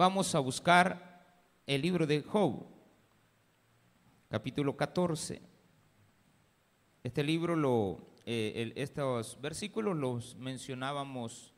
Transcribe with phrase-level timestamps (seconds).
[0.00, 1.20] vamos a buscar
[1.66, 2.64] el libro de Job,
[4.30, 5.42] capítulo 14.
[7.04, 11.52] Este libro, lo, eh, estos versículos los mencionábamos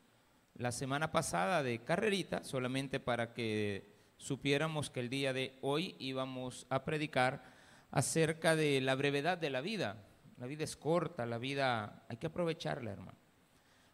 [0.55, 6.67] la semana pasada de carrerita, solamente para que supiéramos que el día de hoy íbamos
[6.69, 7.45] a predicar
[7.91, 10.05] acerca de la brevedad de la vida.
[10.37, 13.17] La vida es corta, la vida hay que aprovecharla, hermano.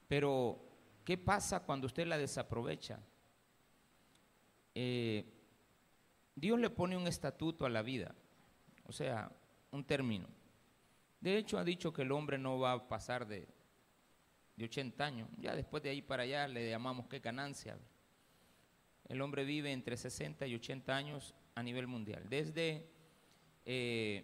[0.08, 0.58] Pero,
[1.06, 3.00] ¿qué pasa cuando usted la desaprovecha?
[4.82, 5.26] Eh,
[6.36, 8.16] Dios le pone un estatuto a la vida,
[8.86, 9.30] o sea,
[9.72, 10.30] un término.
[11.20, 13.46] De hecho, ha dicho que el hombre no va a pasar de,
[14.56, 15.28] de 80 años.
[15.38, 17.78] Ya después de ahí para allá le llamamos qué ganancia.
[19.10, 22.24] El hombre vive entre 60 y 80 años a nivel mundial.
[22.30, 22.90] Desde,
[23.66, 24.24] eh,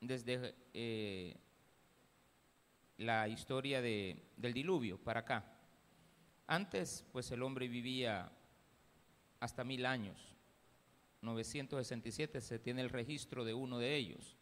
[0.00, 1.36] desde eh,
[2.98, 5.44] la historia de- del diluvio para acá.
[6.46, 8.30] Antes, pues el hombre vivía
[9.44, 10.16] hasta mil años.
[11.20, 14.36] 967 se tiene el registro de uno de ellos.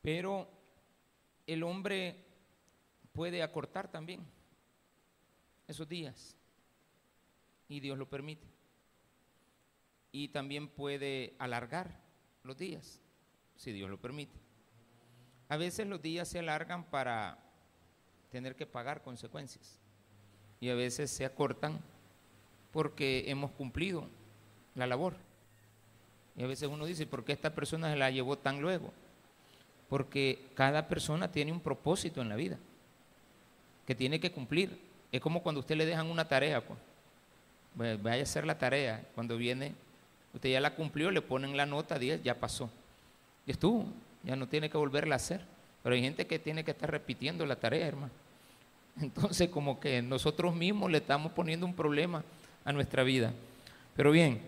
[0.00, 0.48] Pero
[1.46, 2.24] el hombre
[3.12, 4.24] puede acortar también
[5.66, 6.36] esos días.
[7.68, 8.46] Y Dios lo permite.
[10.12, 12.00] Y también puede alargar
[12.44, 13.00] los días,
[13.56, 14.38] si Dios lo permite.
[15.48, 17.38] A veces los días se alargan para
[18.30, 19.80] tener que pagar consecuencias.
[20.60, 21.80] Y a veces se acortan
[22.74, 24.04] porque hemos cumplido
[24.74, 25.14] la labor.
[26.36, 28.92] Y a veces uno dice, ¿por qué esta persona se la llevó tan luego?
[29.88, 32.58] Porque cada persona tiene un propósito en la vida
[33.86, 34.76] que tiene que cumplir.
[35.12, 36.78] Es como cuando usted le dejan una tarea, pues.
[37.76, 39.04] Vaya a hacer la tarea.
[39.14, 39.72] Cuando viene,
[40.32, 42.68] usted ya la cumplió, le ponen la nota 10, ya pasó.
[43.46, 43.86] Y estuvo,
[44.24, 45.42] ya no tiene que volverla a hacer.
[45.84, 48.12] Pero hay gente que tiene que estar repitiendo la tarea, hermano.
[49.00, 52.24] Entonces, como que nosotros mismos le estamos poniendo un problema
[52.64, 53.32] a nuestra vida.
[53.96, 54.40] Pero bien,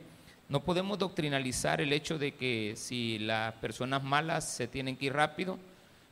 [0.48, 5.12] no podemos doctrinalizar el hecho de que si las personas malas se tienen que ir
[5.12, 5.58] rápido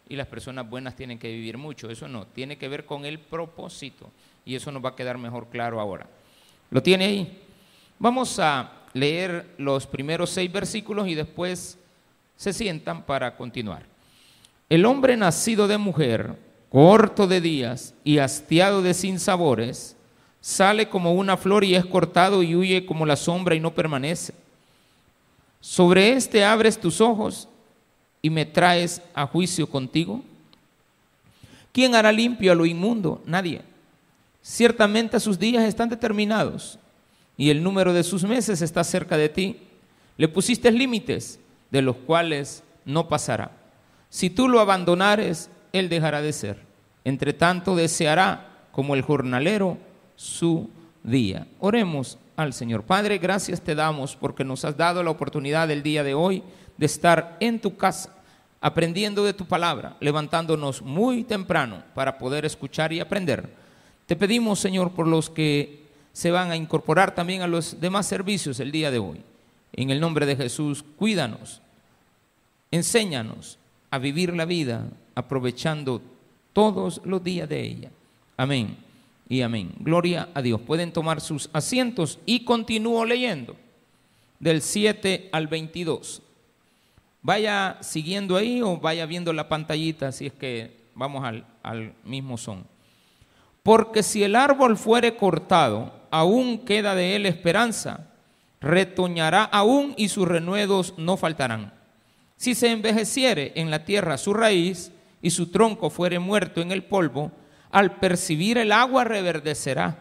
[0.08, 1.90] y las personas buenas tienen que vivir mucho.
[1.90, 4.11] Eso no, tiene que ver con el propósito.
[4.45, 6.06] Y eso nos va a quedar mejor claro ahora.
[6.70, 7.42] ¿Lo tiene ahí?
[7.98, 11.79] Vamos a leer los primeros seis versículos y después
[12.36, 13.84] se sientan para continuar.
[14.68, 16.36] El hombre nacido de mujer,
[16.68, 19.96] corto de días y hastiado de sinsabores,
[20.44, 24.34] sale como una flor y es cortado y huye como la sombra y no permanece.
[25.58, 27.48] Sobre este abres tus ojos
[28.20, 30.20] y me traes a juicio contigo.
[31.72, 33.22] ¿Quién hará limpio a lo inmundo?
[33.24, 33.62] Nadie.
[34.42, 36.78] Ciertamente sus días están determinados
[37.38, 39.56] y el número de sus meses está cerca de ti.
[40.18, 41.40] Le pusiste límites
[41.70, 43.50] de los cuales no pasará.
[44.11, 46.58] Si tú lo abandonares, él dejará de ser.
[47.02, 49.78] Entre tanto deseará como el jornalero
[50.17, 50.70] su
[51.02, 51.47] día.
[51.61, 52.83] Oremos al Señor.
[52.83, 56.42] Padre, gracias te damos porque nos has dado la oportunidad el día de hoy
[56.77, 58.14] de estar en tu casa,
[58.61, 63.48] aprendiendo de tu palabra, levantándonos muy temprano para poder escuchar y aprender.
[64.07, 68.61] Te pedimos, Señor, por los que se van a incorporar también a los demás servicios
[68.61, 69.20] el día de hoy.
[69.73, 71.61] En el nombre de Jesús, cuídanos,
[72.70, 73.58] enséñanos
[73.91, 76.01] a vivir la vida aprovechando
[76.53, 77.91] todos los días de ella.
[78.36, 78.83] Amén
[79.29, 79.73] y amén.
[79.79, 80.61] Gloria a Dios.
[80.61, 83.57] Pueden tomar sus asientos y continúo leyendo
[84.39, 86.23] del 7 al 22.
[87.23, 92.36] Vaya siguiendo ahí o vaya viendo la pantallita si es que vamos al, al mismo
[92.36, 92.67] son.
[93.62, 98.11] Porque si el árbol fuere cortado, aún queda de él esperanza,
[98.61, 101.73] retoñará aún y sus renuevos no faltarán.
[102.36, 104.92] Si se envejeciere en la tierra su raíz
[105.23, 107.33] y su tronco fuere muerto en el polvo,
[107.74, 109.98] al percibir el agua reverdecerá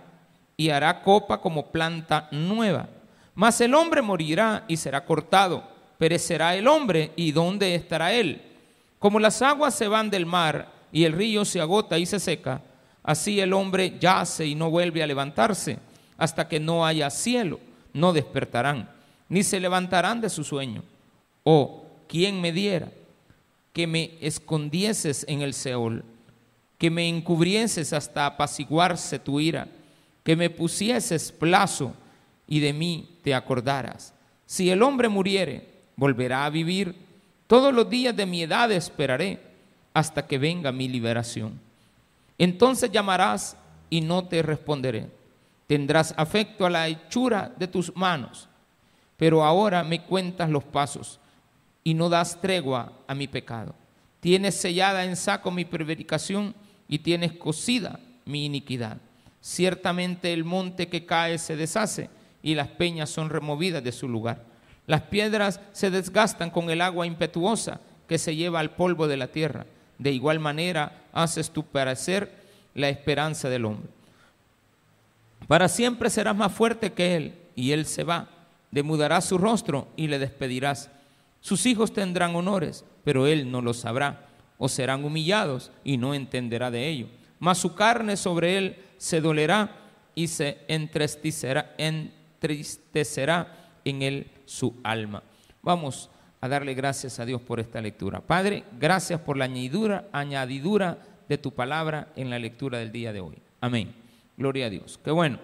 [0.56, 2.88] y hará copa como planta nueva.
[3.34, 5.64] Mas el hombre morirá y será cortado,
[5.98, 8.44] perecerá el hombre y ¿dónde estará él?
[9.00, 12.62] Como las aguas se van del mar y el río se agota y se seca,
[13.02, 15.80] así el hombre yace y no vuelve a levantarse
[16.16, 17.60] hasta que no haya cielo,
[17.92, 18.88] no despertarán,
[19.30, 20.84] ni se levantarán de su sueño.
[21.44, 22.90] Oh, ¿quién me diera
[23.74, 26.06] que me escondieses en el Seol,
[26.84, 29.70] que me encubrieses hasta apaciguarse tu ira,
[30.22, 31.94] que me pusieses plazo
[32.46, 34.14] y de mí te acordaras?
[34.46, 35.66] Si el hombre muriere,
[35.96, 36.94] volverá a vivir.
[37.48, 39.40] Todos los días de mi edad esperaré
[39.94, 41.58] hasta que venga mi liberación.
[42.38, 43.56] Entonces llamarás
[43.90, 45.10] y no te responderé.
[45.68, 48.50] Tendrás afecto a la hechura de tus manos,
[49.16, 51.18] pero ahora me cuentas los pasos
[51.82, 53.74] y no das tregua a mi pecado.
[54.20, 58.98] Tienes sellada en saco mi prevaricación y tienes cosida mi iniquidad.
[59.42, 62.10] Ciertamente el monte que cae se deshace
[62.42, 64.44] y las peñas son removidas de su lugar.
[64.88, 69.28] Las piedras se desgastan con el agua impetuosa que se lleva al polvo de la
[69.28, 69.66] tierra.
[69.98, 72.32] De igual manera haces tu parecer
[72.74, 73.90] la esperanza del hombre.
[75.48, 78.28] Para siempre serás más fuerte que él y él se va.
[78.72, 80.90] Demudarás su rostro y le despedirás.
[81.42, 84.28] Sus hijos tendrán honores, pero él no lo sabrá.
[84.64, 87.08] O serán humillados y no entenderá de ello.
[87.38, 89.76] Mas su carne sobre él se dolerá
[90.16, 95.22] y se entristecerá, entristecerá en él su alma.
[95.62, 98.22] Vamos a darle gracias a Dios por esta lectura.
[98.22, 103.20] Padre, gracias por la añadidura, añadidura de tu palabra en la lectura del día de
[103.20, 103.36] hoy.
[103.60, 103.94] Amén.
[104.38, 104.98] Gloria a Dios.
[105.04, 105.40] Qué bueno.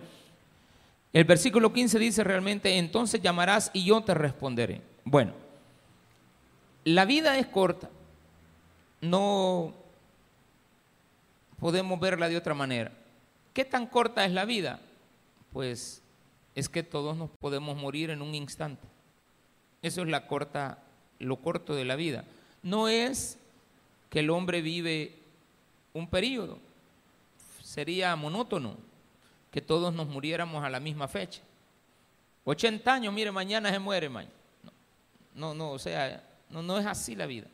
[1.11, 4.79] El versículo 15 dice realmente, entonces llamarás y yo te responderé.
[5.03, 5.33] Bueno,
[6.85, 7.89] la vida es corta.
[9.01, 9.73] No
[11.59, 12.91] podemos verla de otra manera.
[13.53, 14.79] ¿Qué tan corta es la vida?
[15.51, 16.01] Pues
[16.55, 18.85] es que todos nos podemos morir en un instante.
[19.81, 20.79] Eso es la corta,
[21.19, 22.25] lo corto de la vida.
[22.63, 23.37] No es
[24.09, 25.15] que el hombre vive
[25.93, 26.59] un periodo.
[27.63, 28.75] Sería monótono
[29.51, 31.41] que todos nos muriéramos a la misma fecha.
[32.45, 34.33] 80 años, mire, mañana se muere, mañana.
[35.33, 37.47] No, no, o sea, no, no es así la vida.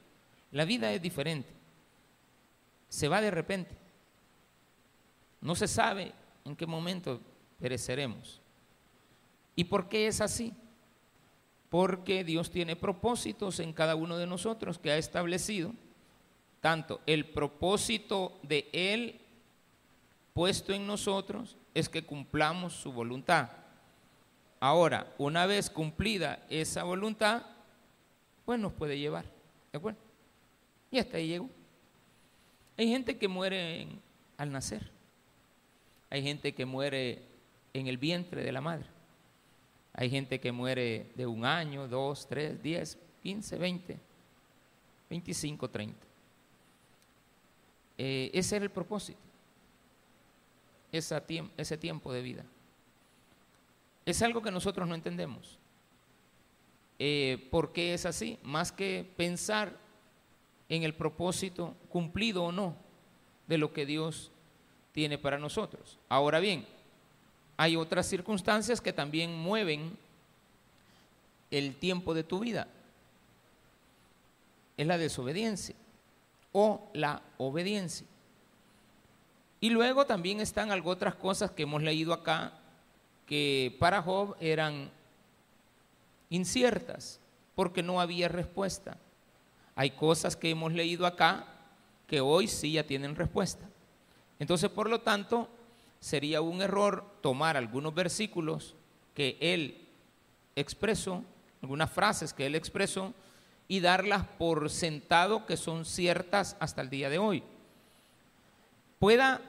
[0.55, 1.49] La vida es diferente.
[2.87, 3.75] Se va de repente.
[5.41, 6.13] No se sabe
[6.45, 7.19] en qué momento
[7.59, 8.39] pereceremos.
[9.57, 10.53] ¿Y por qué es así?
[11.67, 15.73] Porque Dios tiene propósitos en cada uno de nosotros que ha establecido,
[16.61, 19.19] tanto el propósito de Él
[20.33, 23.49] puesto en nosotros es que cumplamos su voluntad.
[24.61, 27.43] Ahora, una vez cumplida esa voluntad,
[28.45, 29.25] pues nos puede llevar.
[29.73, 30.04] ¿De acuerdo?
[30.95, 31.49] Y hasta ahí llegó.
[32.77, 33.85] Hay gente que muere
[34.37, 34.89] al nacer.
[36.09, 37.21] Hay gente que muere
[37.73, 38.85] en el vientre de la madre.
[39.91, 43.99] Hay gente que muere de un año, dos, tres, diez, quince, veinte,
[45.09, 46.07] veinticinco, treinta.
[47.97, 49.19] Eh, ese era el propósito,
[50.93, 52.45] ese tiempo de vida.
[54.05, 55.59] Es algo que nosotros no entendemos.
[56.99, 58.39] Eh, ¿Por qué es así?
[58.43, 59.83] Más que pensar
[60.69, 62.75] en el propósito cumplido o no
[63.47, 64.31] de lo que Dios
[64.91, 65.97] tiene para nosotros.
[66.09, 66.65] Ahora bien,
[67.57, 69.97] hay otras circunstancias que también mueven
[71.51, 72.67] el tiempo de tu vida.
[74.77, 75.75] Es la desobediencia
[76.51, 78.05] o la obediencia.
[79.61, 82.53] Y luego también están algo otras cosas que hemos leído acá
[83.25, 84.91] que para Job eran
[86.29, 87.19] inciertas
[87.55, 88.97] porque no había respuesta.
[89.75, 91.45] Hay cosas que hemos leído acá
[92.07, 93.65] que hoy sí ya tienen respuesta.
[94.39, 95.49] Entonces, por lo tanto,
[95.99, 98.75] sería un error tomar algunos versículos
[99.13, 99.87] que él
[100.55, 101.23] expresó,
[101.61, 103.13] algunas frases que él expresó,
[103.67, 107.43] y darlas por sentado que son ciertas hasta el día de hoy.
[108.99, 109.41] Pueda,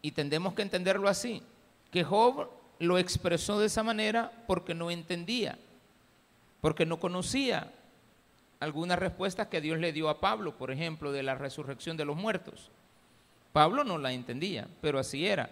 [0.00, 1.42] y tendemos que entenderlo así,
[1.90, 2.48] que Job
[2.78, 5.58] lo expresó de esa manera porque no entendía,
[6.60, 7.72] porque no conocía
[8.64, 12.16] algunas respuestas que Dios le dio a Pablo, por ejemplo, de la resurrección de los
[12.16, 12.70] muertos.
[13.52, 15.50] Pablo no la entendía, pero así era.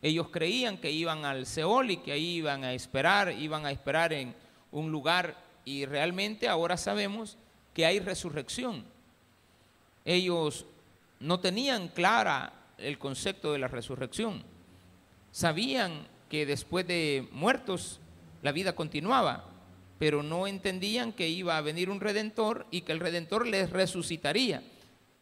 [0.00, 4.12] Ellos creían que iban al Seol y que ahí iban a esperar, iban a esperar
[4.12, 4.34] en
[4.70, 7.36] un lugar y realmente ahora sabemos
[7.74, 8.84] que hay resurrección.
[10.04, 10.64] Ellos
[11.20, 14.42] no tenían clara el concepto de la resurrección.
[15.30, 18.00] Sabían que después de muertos
[18.40, 19.51] la vida continuaba,
[20.02, 24.60] pero no entendían que iba a venir un redentor y que el redentor les resucitaría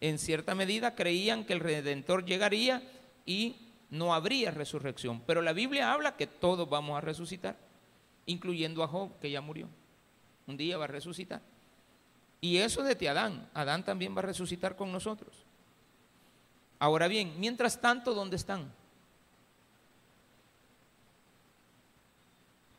[0.00, 2.82] en cierta medida creían que el Redentor llegaría
[3.26, 3.56] y
[3.90, 5.22] no habría resurrección.
[5.26, 7.56] Pero la Biblia habla que todos vamos a resucitar,
[8.24, 9.68] incluyendo a Job, que ya murió.
[10.46, 11.42] Un día va a resucitar.
[12.40, 13.48] Y eso desde Adán.
[13.52, 15.44] Adán también va a resucitar con nosotros.
[16.78, 18.72] Ahora bien, mientras tanto, ¿dónde están?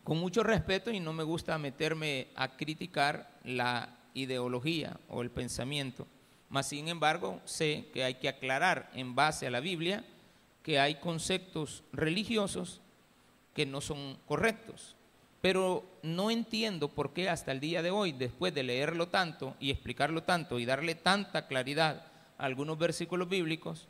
[0.03, 6.07] Con mucho respeto y no me gusta meterme a criticar la ideología o el pensamiento
[6.51, 10.03] mas, sin embargo, sé que hay que aclarar en base a la Biblia
[10.63, 12.81] que hay conceptos religiosos
[13.55, 14.97] que no son correctos.
[15.41, 19.71] Pero no entiendo por qué hasta el día de hoy, después de leerlo tanto y
[19.71, 22.05] explicarlo tanto y darle tanta claridad
[22.37, 23.87] a algunos versículos bíblicos,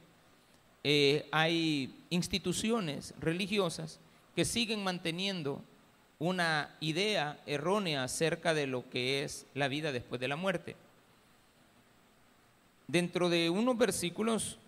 [0.84, 4.00] eh, hay instituciones religiosas
[4.36, 5.64] que siguen manteniendo
[6.22, 10.76] una idea errónea acerca de lo que es la vida después de la muerte.
[12.88, 14.60] Dentro de unos versículos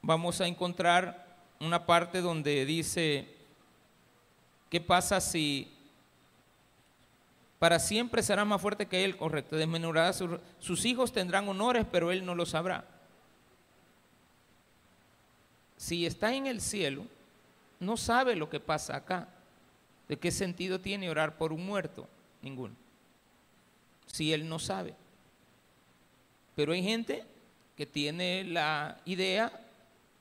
[0.00, 1.26] vamos a encontrar
[1.58, 3.34] una parte donde dice
[4.70, 5.72] ¿Qué pasa si
[7.58, 9.16] para siempre será más fuerte que él?
[9.16, 12.84] Correcto, desmenurará sus, sus hijos tendrán honores, pero él no lo sabrá.
[15.76, 17.06] Si está en el cielo,
[17.80, 19.28] no sabe lo que pasa acá.
[20.08, 22.08] ¿De qué sentido tiene orar por un muerto?
[22.42, 22.74] Ninguno.
[24.06, 24.94] Si él no sabe.
[26.54, 27.24] Pero hay gente
[27.76, 29.60] que tiene la idea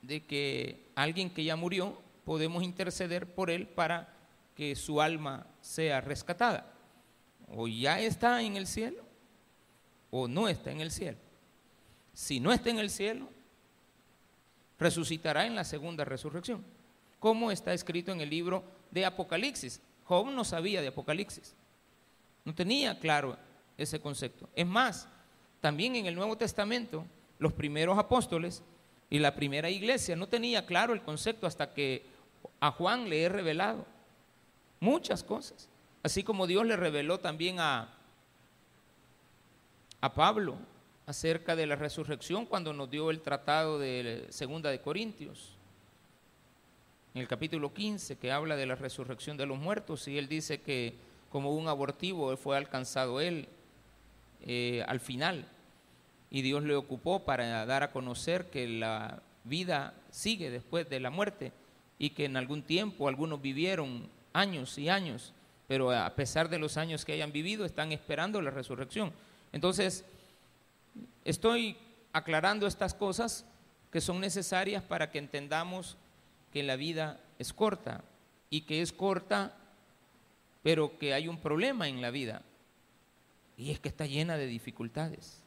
[0.02, 4.14] de que alguien que ya murió podemos interceder por él para
[4.56, 6.72] que su alma sea rescatada.
[7.56, 9.04] O ya está en el cielo
[10.12, 11.18] o no está en el cielo.
[12.14, 13.28] Si no está en el cielo,
[14.80, 16.64] resucitará en la segunda resurrección,
[17.24, 19.82] como está escrito en el libro de Apocalipsis.
[20.04, 21.56] Job no sabía de Apocalipsis,
[22.44, 23.38] no tenía claro
[23.78, 24.50] ese concepto.
[24.54, 25.08] Es más,
[25.62, 27.06] también en el Nuevo Testamento,
[27.40, 28.62] los primeros apóstoles
[29.10, 32.06] y la primera iglesia no tenía claro el concepto hasta que
[32.60, 33.86] a Juan le he revelado
[34.82, 35.70] muchas cosas.
[36.04, 37.88] Así como Dios le reveló también a,
[40.02, 40.58] a Pablo
[41.06, 45.53] acerca de la resurrección cuando nos dio el tratado de Segunda de Corintios.
[47.14, 50.62] En el capítulo 15 que habla de la resurrección de los muertos y él dice
[50.62, 50.96] que
[51.30, 53.48] como un abortivo fue alcanzado él
[54.42, 55.48] eh, al final
[56.30, 61.10] y Dios le ocupó para dar a conocer que la vida sigue después de la
[61.10, 61.52] muerte
[62.00, 65.34] y que en algún tiempo algunos vivieron años y años,
[65.68, 69.14] pero a pesar de los años que hayan vivido están esperando la resurrección.
[69.52, 70.04] Entonces,
[71.26, 71.78] Estoy
[72.12, 73.46] aclarando estas cosas
[73.92, 75.96] que son necesarias para que entendamos
[76.54, 78.04] que la vida es corta
[78.52, 79.58] y que es corta,
[80.62, 82.44] pero que hay un problema en la vida
[83.58, 85.42] y es que está llena de dificultades.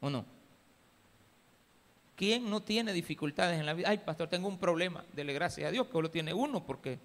[0.00, 0.24] ¿O no?
[2.14, 3.88] ¿Quién no tiene dificultades en la vida?
[3.88, 5.04] Ay, pastor, tengo un problema.
[5.12, 7.00] Dele gracias a Dios que solo tiene uno, porque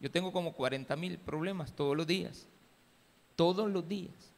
[0.00, 2.46] yo tengo como 40 mil problemas todos los días.
[3.36, 4.31] Todos los días.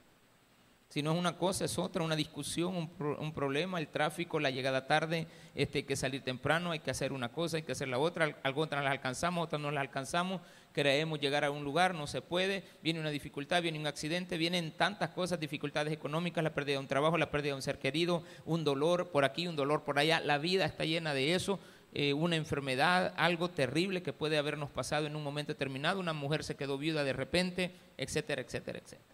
[0.94, 4.86] Si no es una cosa, es otra, una discusión, un, problema, el tráfico, la llegada
[4.86, 7.98] tarde, este, hay que salir temprano, hay que hacer una cosa, hay que hacer la
[7.98, 10.40] otra, algunas las alcanzamos, otras no las alcanzamos,
[10.72, 14.70] creemos llegar a un lugar, no se puede, viene una dificultad, viene un accidente, vienen
[14.76, 18.22] tantas cosas, dificultades económicas, la pérdida de un trabajo, la pérdida de un ser querido,
[18.44, 21.58] un dolor por aquí, un dolor por allá, la vida está llena de eso,
[21.92, 26.44] eh, una enfermedad, algo terrible que puede habernos pasado en un momento determinado, una mujer
[26.44, 29.13] se quedó viuda de repente, etcétera, etcétera, etcétera.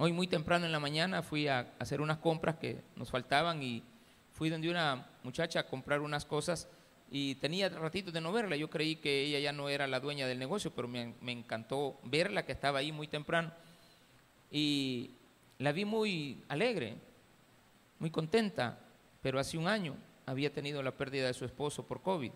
[0.00, 3.82] Hoy muy temprano en la mañana fui a hacer unas compras que nos faltaban y
[4.32, 6.68] fui donde una muchacha a comprar unas cosas
[7.10, 8.54] y tenía ratito de no verla.
[8.54, 11.98] Yo creí que ella ya no era la dueña del negocio, pero me, me encantó
[12.04, 13.50] verla, que estaba ahí muy temprano.
[14.52, 15.10] Y
[15.58, 16.94] la vi muy alegre,
[17.98, 18.78] muy contenta,
[19.20, 22.30] pero hace un año había tenido la pérdida de su esposo por COVID.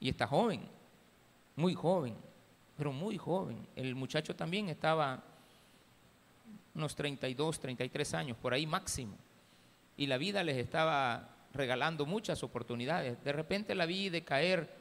[0.00, 0.62] Y está joven,
[1.54, 2.16] muy joven,
[2.78, 3.68] pero muy joven.
[3.76, 5.22] El muchacho también estaba
[6.74, 9.16] unos 32, 33 años, por ahí máximo.
[9.96, 13.22] Y la vida les estaba regalando muchas oportunidades.
[13.22, 14.74] De repente la vi decaer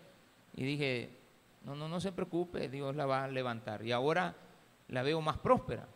[0.55, 1.09] y dije,
[1.65, 3.85] no, no, no se preocupe, Dios la va a levantar.
[3.85, 4.35] Y ahora
[4.87, 5.87] la veo más próspera.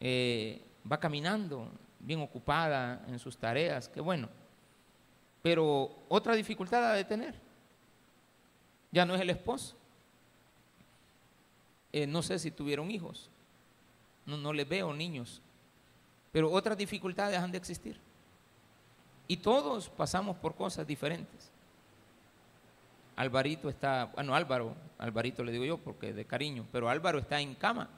[0.00, 1.68] Eh, va caminando,
[2.00, 4.28] bien ocupada en sus tareas, qué bueno.
[5.42, 7.34] Pero otra dificultad ha de tener.
[8.90, 9.76] Ya no es el esposo.
[11.92, 13.30] Eh, no sé si tuvieron hijos
[14.26, 15.40] no, no les veo niños.
[16.32, 17.98] Pero otras dificultades han de existir.
[19.28, 21.50] Y todos pasamos por cosas diferentes.
[23.16, 27.54] Alvarito está, bueno, Álvaro, Alvarito le digo yo porque de cariño, pero Álvaro está en
[27.54, 27.88] cama,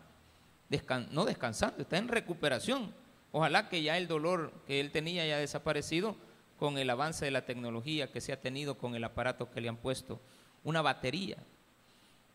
[1.10, 2.94] no descansando, está en recuperación.
[3.32, 6.14] Ojalá que ya el dolor que él tenía haya desaparecido
[6.58, 9.68] con el avance de la tecnología que se ha tenido con el aparato que le
[9.68, 10.20] han puesto,
[10.62, 11.36] una batería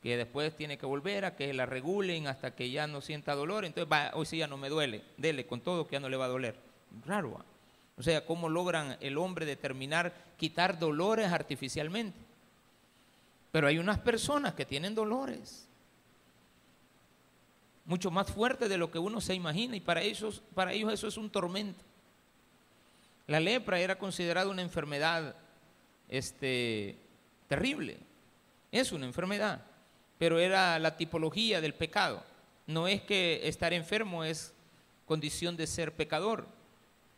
[0.03, 3.63] que después tiene que volver a que la regulen hasta que ya no sienta dolor,
[3.63, 6.17] entonces va, hoy sí ya no me duele, dele con todo que ya no le
[6.17, 6.57] va a doler.
[7.05, 7.37] Raro.
[7.39, 7.45] ¿ah?
[7.97, 12.19] O sea, ¿cómo logran el hombre determinar quitar dolores artificialmente?
[13.53, 15.69] Pero hay unas personas que tienen dolores
[17.85, 21.07] mucho más fuertes de lo que uno se imagina y para ellos, para ellos eso
[21.07, 21.81] es un tormento.
[23.27, 25.33] La lepra era considerada una enfermedad
[26.09, 26.97] este,
[27.47, 27.99] terrible,
[28.69, 29.61] es una enfermedad
[30.23, 32.23] pero era la tipología del pecado.
[32.65, 34.53] No es que estar enfermo es
[35.05, 36.47] condición de ser pecador,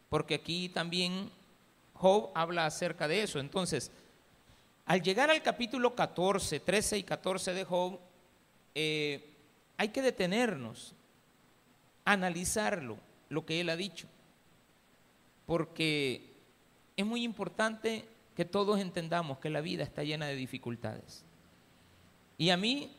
[0.09, 1.29] porque aquí también
[1.93, 3.39] Job habla acerca de eso.
[3.39, 3.91] Entonces,
[4.87, 7.99] al llegar al capítulo 14, 13 y 14 de Job,
[8.73, 9.23] eh,
[9.77, 10.95] hay que detenernos,
[12.05, 12.97] analizarlo,
[13.29, 14.07] lo que él ha dicho,
[15.45, 16.27] porque
[16.97, 21.24] es muy importante que todos entendamos que la vida está llena de dificultades
[22.37, 22.91] Y a mí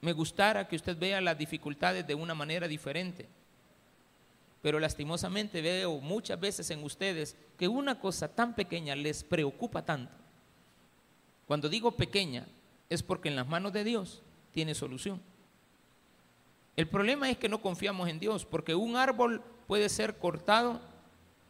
[0.00, 3.26] me gustara que usted vea las dificultades de una manera diferente.
[4.62, 10.12] Pero lastimosamente veo muchas veces en ustedes que una cosa tan pequeña les preocupa tanto.
[11.46, 12.46] Cuando digo pequeña
[12.88, 14.22] es porque en las manos de Dios
[14.52, 15.20] tiene solución.
[16.76, 20.80] El problema es que no confiamos en Dios, porque un árbol puede ser cortado,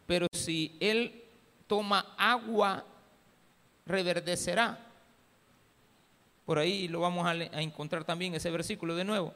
[0.06, 1.24] pero si Él
[1.66, 2.84] toma agua,
[3.86, 4.83] reverdecerá.
[6.44, 9.32] Por ahí lo vamos a, encontrar también ese versículo de nuevo.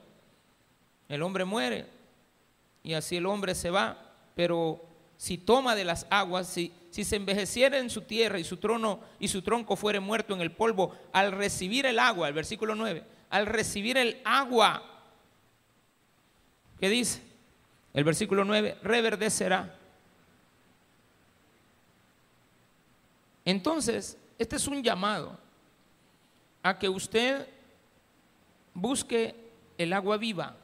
[1.08, 1.86] El hombre muere
[2.82, 4.84] y así el hombre se va, pero
[5.16, 9.28] si toma de las aguas, si, se envejeciera en su tierra y su trono y
[9.28, 13.46] su tronco fuere muerto en el polvo, al recibir el agua, el versículo 9, al
[13.46, 14.82] recibir el agua,
[16.78, 17.22] ¿qué dice?
[17.94, 19.74] El versículo 9, reverdecerá.
[23.44, 25.38] Entonces, este es un llamado
[26.68, 27.48] a que usted
[28.74, 29.34] busque
[29.78, 30.54] el agua viva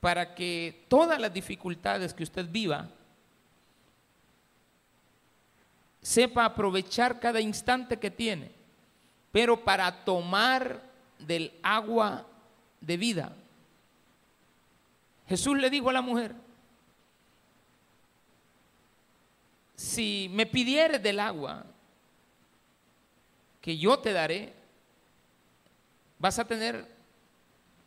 [0.00, 2.88] para que todas las dificultades que usted viva
[6.00, 8.50] sepa aprovechar cada instante que tiene,
[9.32, 10.80] pero para tomar
[11.18, 12.26] del agua
[12.80, 13.32] de vida.
[15.28, 16.34] Jesús le dijo a la mujer,
[19.74, 21.64] si me pidieres del agua,
[23.64, 24.52] que yo te daré,
[26.18, 26.86] vas a tener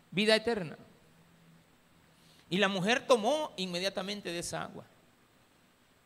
[0.09, 0.75] vida eterna.
[2.49, 4.85] Y la mujer tomó inmediatamente de esa agua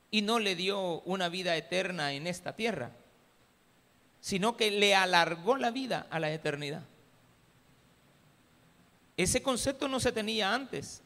[0.09, 2.91] y no le dio una vida eterna en esta tierra,
[4.19, 6.83] sino que le alargó la vida a la eternidad.
[9.15, 11.01] Ese concepto no se tenía antes.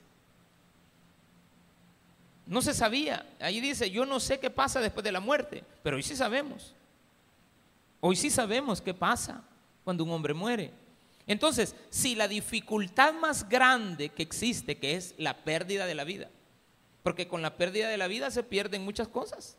[2.48, 3.28] No se sabía.
[3.40, 6.74] Ahí dice, yo no sé qué pasa después de la muerte, pero hoy sí sabemos.
[8.08, 9.44] Hoy sí sabemos qué pasa
[9.84, 10.72] cuando un hombre muere.
[11.26, 16.30] Entonces, si la dificultad más grande que existe, que es la pérdida de la vida,
[17.02, 19.58] porque con la pérdida de la vida se pierden muchas cosas,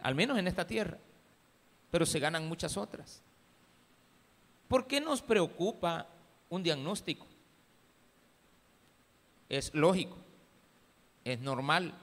[0.00, 0.98] al menos en esta tierra,
[1.92, 3.22] pero se ganan muchas otras.
[4.66, 6.08] ¿Por qué nos preocupa
[6.48, 7.28] un diagnóstico?
[9.48, 10.16] Es lógico,
[11.22, 11.94] es normal,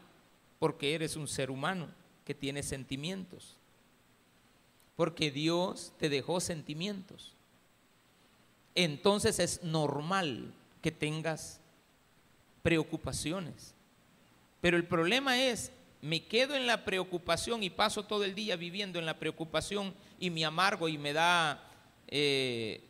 [0.57, 1.89] porque eres un ser humano
[2.23, 3.56] que tiene sentimientos
[4.97, 7.33] porque Dios te dejó sentimientos.
[8.75, 11.61] Entonces es normal que tengas
[12.63, 13.73] preocupaciones.
[14.59, 18.97] Pero el problema es, me quedo en la preocupación y paso todo el día viviendo
[18.97, 21.63] en la preocupación y me amargo y me da,
[22.07, 22.81] eh,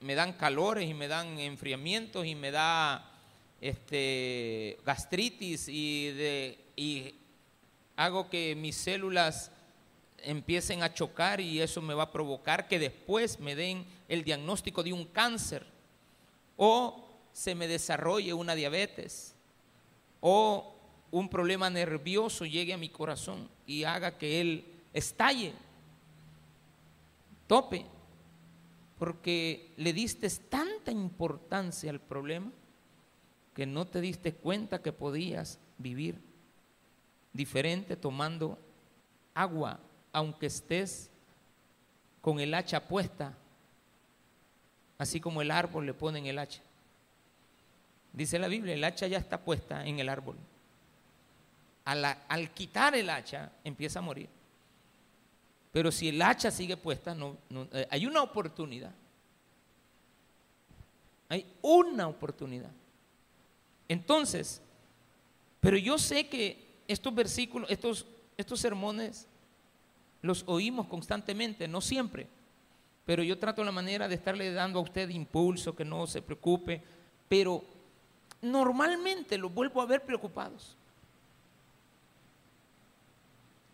[0.00, 3.12] me dan calores y me dan enfriamientos y me da
[3.60, 7.14] este, gastritis y, de, y
[7.96, 9.52] hago que mis células
[10.22, 14.82] empiecen a chocar y eso me va a provocar que después me den el diagnóstico
[14.82, 15.64] de un cáncer.
[16.56, 19.34] O se me desarrolle una diabetes
[20.20, 20.74] o
[21.10, 25.52] un problema nervioso llegue a mi corazón y haga que él estalle,
[27.46, 27.84] tope,
[28.98, 32.50] porque le diste tanta importancia al problema
[33.54, 36.20] que no te diste cuenta que podías vivir
[37.32, 38.58] diferente tomando
[39.34, 39.80] agua
[40.12, 41.10] aunque estés
[42.20, 43.34] con el hacha puesta,
[44.98, 46.60] así como el árbol le ponen el hacha.
[48.12, 50.36] Dice la Biblia, el hacha ya está puesta en el árbol.
[51.84, 54.28] Al, quitar el hacha, empieza a morir.
[55.72, 57.36] Pero si el hacha sigue puesta, no,
[57.72, 58.92] eh, hay una oportunidad.
[61.28, 62.70] Hay una oportunidad.
[63.88, 64.60] Entonces,
[65.60, 69.26] pero yo sé que estos versículos, estos, estos sermones
[70.22, 72.26] los oímos constantemente, no siempre,
[73.04, 76.82] pero yo trato la manera de estarle dando a usted impulso, que no se preocupe,
[77.28, 77.64] pero
[78.42, 80.76] normalmente los vuelvo a ver preocupados.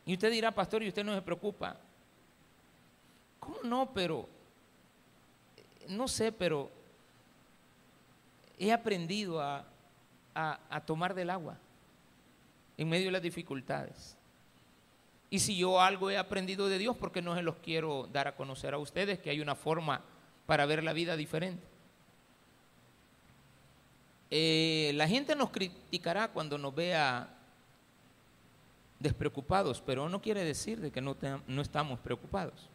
[0.05, 1.77] Y usted dirá, pastor, y usted no se preocupa.
[3.41, 3.91] ¿Cómo no?
[3.93, 4.29] Pero,
[5.89, 6.71] no sé, pero
[8.57, 9.65] he aprendido a,
[10.35, 11.59] a tomar del agua
[12.77, 14.16] en medio de las dificultades.
[15.29, 18.29] Y si yo algo he aprendido de Dios, ¿por qué no se los quiero dar
[18.29, 19.19] a conocer a ustedes?
[19.19, 20.03] Que hay una forma
[20.47, 21.63] para ver la vida diferente.
[24.31, 27.29] Eh, la gente nos criticará cuando nos vea
[28.99, 32.69] despreocupados, pero no quiere decir de que no, no estamos preocupados.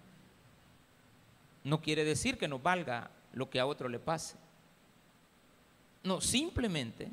[1.64, 4.36] No quiere decir que nos valga lo que a otro le pase.
[6.04, 7.12] No, simplemente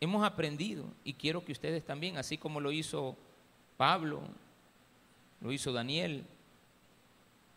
[0.00, 3.16] hemos aprendido y quiero que ustedes también, así como lo hizo
[3.82, 4.22] Pablo,
[5.40, 6.24] lo hizo Daniel,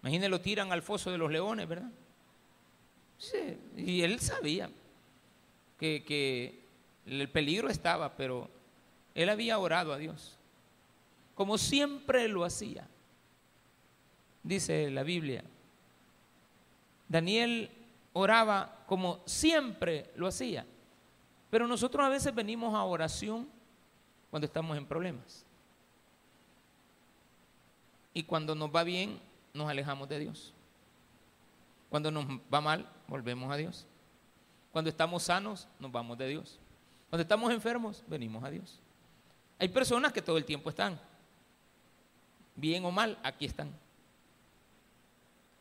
[0.01, 1.91] Imagínense, lo tiran al foso de los leones, ¿verdad?
[3.19, 4.71] Sí, y él sabía
[5.77, 6.63] que, que
[7.05, 8.49] el peligro estaba, pero
[9.13, 10.35] él había orado a Dios,
[11.35, 12.87] como siempre lo hacía,
[14.41, 15.43] dice la Biblia.
[17.07, 17.69] Daniel
[18.13, 20.65] oraba como siempre lo hacía,
[21.51, 23.47] pero nosotros a veces venimos a oración
[24.31, 25.44] cuando estamos en problemas.
[28.15, 29.19] Y cuando nos va bien,
[29.53, 30.53] nos alejamos de Dios.
[31.89, 33.85] Cuando nos va mal, volvemos a Dios.
[34.71, 36.57] Cuando estamos sanos, nos vamos de Dios.
[37.09, 38.79] Cuando estamos enfermos, venimos a Dios.
[39.59, 40.97] Hay personas que todo el tiempo están,
[42.55, 43.69] bien o mal, aquí están.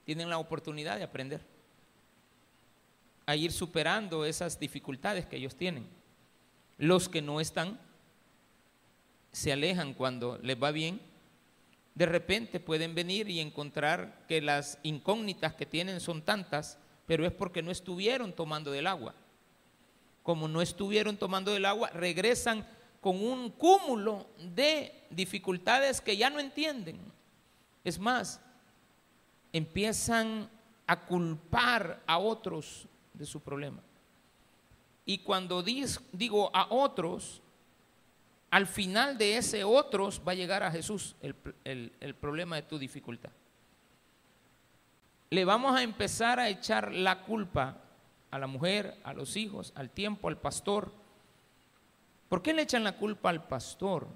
[0.05, 1.41] Tienen la oportunidad de aprender
[3.27, 5.89] a ir superando esas dificultades que ellos tienen.
[6.79, 7.81] Los que no están
[9.33, 11.01] se alejan cuando les va bien.
[11.95, 17.33] De repente pueden venir y encontrar que las incógnitas que tienen son tantas, pero es
[17.33, 19.15] porque no estuvieron tomando del agua.
[20.23, 22.67] Como no estuvieron tomando del agua, regresan
[23.01, 26.99] con un cúmulo de dificultades que ya no entienden.
[27.85, 28.41] Es más,
[29.53, 30.49] empiezan
[30.87, 33.81] a culpar a otros de su problema.
[35.07, 37.43] Y cuando digo a otros,
[38.55, 42.79] al final de ese otros va a llegar a Jesús el, el problema de tu
[42.79, 43.33] dificultad.
[45.31, 47.79] Le vamos a empezar a echar la culpa
[48.31, 50.93] a la mujer, a los hijos, al tiempo, al pastor.
[52.29, 54.07] ¿Por qué le echan la culpa al pastor?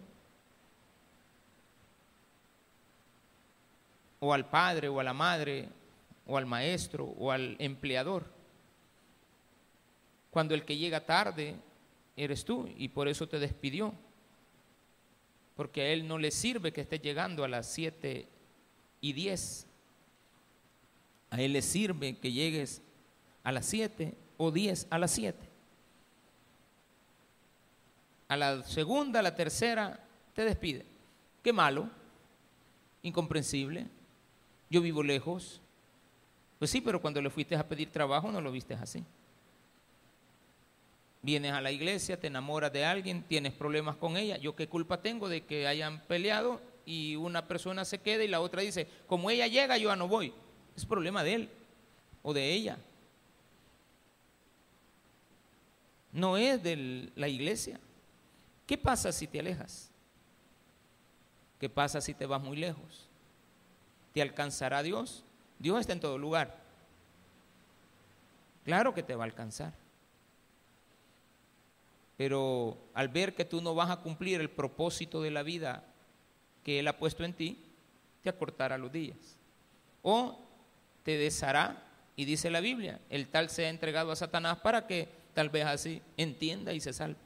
[4.21, 5.69] O al padre, o a la madre,
[6.29, 8.25] o al maestro, o al empleador.
[10.31, 11.57] Cuando el que llega tarde
[12.17, 13.93] eres tú y por eso te despidió.
[15.59, 18.29] Porque a él no le sirve que esté llegando a las 7
[19.01, 19.67] y 10.
[21.31, 22.81] A él le sirve que llegues
[23.43, 25.37] a las 7 o 10 a las 7.
[28.29, 29.99] A la segunda, a la tercera,
[30.33, 30.87] te despide.
[31.43, 31.91] Qué malo,
[33.03, 33.89] incomprensible.
[34.71, 35.61] Yo vivo lejos.
[36.61, 39.05] Pues sí, pero cuando le fuiste a pedir trabajo no lo viste así.
[41.29, 44.39] Vienes a la iglesia, te enamoras de alguien, tienes problemas con ella.
[44.39, 48.41] ¿Yo qué culpa tengo de que hayan peleado y una persona se quede y la
[48.41, 50.33] otra dice, como ella llega, yo ya no voy?
[50.75, 51.51] Es problema de él
[52.23, 52.79] o de ella.
[56.13, 57.79] no es de la iglesia.
[58.67, 59.91] ¿Qué pasa si te alejas?
[61.61, 63.07] ¿Qué pasa si te vas muy lejos?
[64.15, 65.27] ¿Te alcanzará Dios?
[65.59, 66.59] Dios está en todo lugar.
[68.65, 69.75] Claro que te va a alcanzar.
[72.19, 75.85] Pero al ver que tú no vas a cumplir el propósito de la vida
[76.63, 77.65] que Él ha puesto en ti,
[78.23, 79.17] te acortará los días.
[80.03, 80.39] O
[81.05, 81.85] te deshará,
[82.17, 85.65] y dice la Biblia, el tal se ha entregado a Satanás para que tal vez
[85.65, 87.17] así entienda y se salve.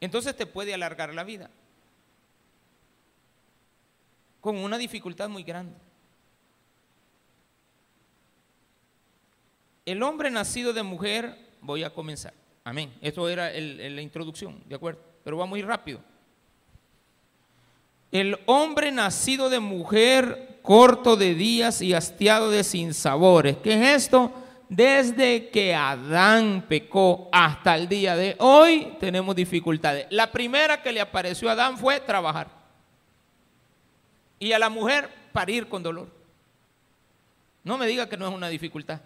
[0.00, 1.50] Entonces te puede alargar la vida
[4.40, 5.76] con una dificultad muy grande.
[9.84, 12.34] El hombre nacido de mujer, voy a comenzar.
[12.64, 12.92] Amén.
[13.00, 15.00] Esto era la introducción, ¿de acuerdo?
[15.24, 16.00] Pero vamos a ir rápido.
[18.10, 23.56] El hombre nacido de mujer, corto de días y hastiado de sinsabores.
[23.58, 24.32] ¿Qué es esto?
[24.68, 30.06] desde que Adán pecó hasta el día de hoy, tenemos dificultades.
[30.10, 32.48] La primera que le apareció a Adán fue trabajar.
[34.38, 36.08] Y a la mujer parir con dolor.
[37.64, 39.00] No me diga que no es una dificultad.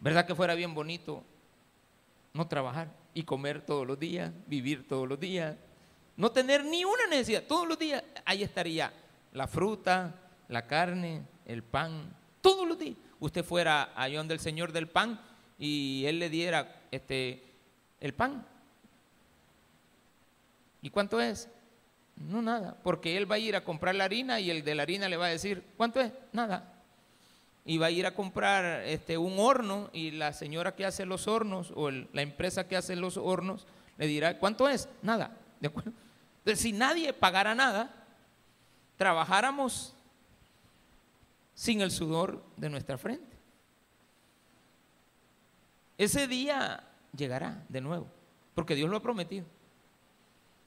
[0.00, 1.24] ¿Verdad que fuera bien bonito
[2.32, 5.56] no trabajar y comer todos los días, vivir todos los días?
[6.16, 7.44] No tener ni una necesidad.
[7.44, 8.92] Todos los días ahí estaría
[9.32, 10.14] la fruta,
[10.48, 15.20] la carne, el pan, todos los días usted fuera a John del Señor del Pan
[15.58, 17.42] y él le diera este,
[18.00, 18.46] el pan.
[20.82, 21.48] ¿Y cuánto es?
[22.16, 24.82] No, nada, porque él va a ir a comprar la harina y el de la
[24.82, 26.12] harina le va a decir, ¿cuánto es?
[26.32, 26.77] Nada.
[27.68, 31.28] Y va a ir a comprar este, un horno y la señora que hace los
[31.28, 33.66] hornos o la empresa que hace los hornos
[33.98, 34.88] le dirá, ¿cuánto es?
[35.02, 35.36] Nada.
[35.60, 35.92] ¿De acuerdo?
[36.38, 37.94] Entonces, si nadie pagara nada,
[38.96, 39.94] trabajáramos
[41.54, 43.36] sin el sudor de nuestra frente.
[45.98, 46.82] Ese día
[47.14, 48.06] llegará de nuevo,
[48.54, 49.44] porque Dios lo ha prometido.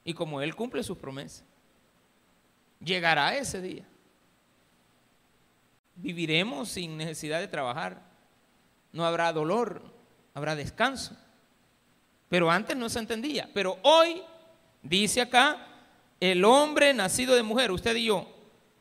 [0.03, 1.43] Y como Él cumple sus promesas,
[2.79, 3.85] llegará ese día.
[5.95, 8.01] Viviremos sin necesidad de trabajar.
[8.91, 9.81] No habrá dolor,
[10.33, 11.15] habrá descanso.
[12.29, 13.49] Pero antes no se entendía.
[13.53, 14.21] Pero hoy
[14.81, 15.67] dice acá,
[16.19, 18.27] el hombre nacido de mujer, usted y yo,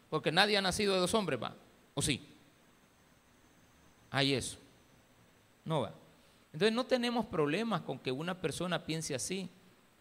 [0.08, 1.54] Porque nadie ha nacido de dos hombres, va.
[1.94, 2.26] ¿O sí?
[4.10, 4.58] Hay eso.
[5.64, 5.94] No va.
[6.52, 9.48] Entonces no tenemos problemas con que una persona piense así.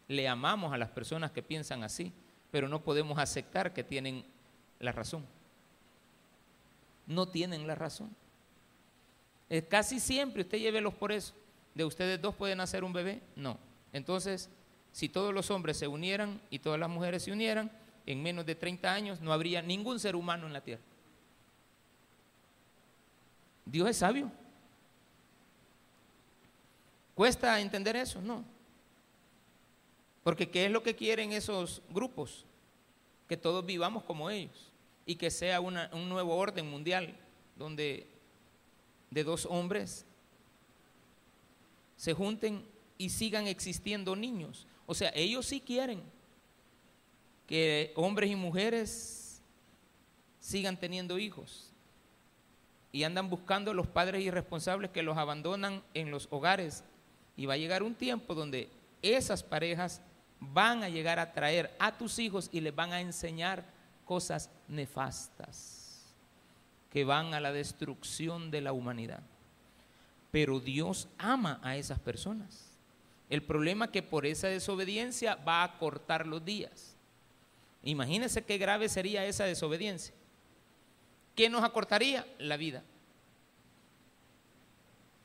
[0.08, 2.12] Le amamos a las personas que piensan así,
[2.50, 4.26] pero no podemos aceptar que tienen
[4.80, 5.24] la razón.
[7.10, 8.15] No tienen la razón.
[9.50, 11.34] Eh, casi siempre usted llévelos por eso.
[11.74, 13.19] ¿De ustedes dos pueden hacer un bebé?
[13.36, 13.58] No.
[13.91, 14.48] Entonces,
[14.91, 17.72] si todos los hombres se unieran y todas las mujeres se unieran,
[18.06, 20.84] en menos de 30 años no habría ningún ser humano en la tierra.
[23.65, 24.32] Dios es sabio.
[27.15, 28.22] ¿Cuesta entender eso?
[28.22, 28.45] No.
[30.24, 32.45] Porque ¿qué es lo que quieren esos grupos?
[33.28, 34.69] Que todos vivamos como ellos
[35.10, 37.15] y que sea un nuevo orden mundial
[37.56, 38.06] donde
[39.10, 40.06] de dos hombres
[41.98, 42.63] se junten
[42.95, 44.67] y sigan existiendo niños.
[44.86, 46.04] O sea, ellos sí quieren
[47.48, 49.41] que hombres y mujeres
[50.39, 51.72] sigan teniendo hijos
[52.91, 56.84] y andan buscando a los padres irresponsables que los abandonan en los hogares
[57.36, 58.69] y va a llegar un tiempo donde
[59.02, 60.04] esas parejas
[60.39, 63.79] van a llegar a traer a tus hijos y les van a enseñar
[64.10, 66.15] cosas nefastas
[66.89, 69.22] que van a la destrucción de la humanidad.
[70.32, 72.72] Pero Dios ama a esas personas.
[73.30, 76.95] El problema es que por esa desobediencia va a cortar los días.
[77.84, 80.15] Imagínense qué grave sería esa desobediencia.
[81.36, 82.26] ¿Qué nos acortaría?
[82.39, 82.82] La vida.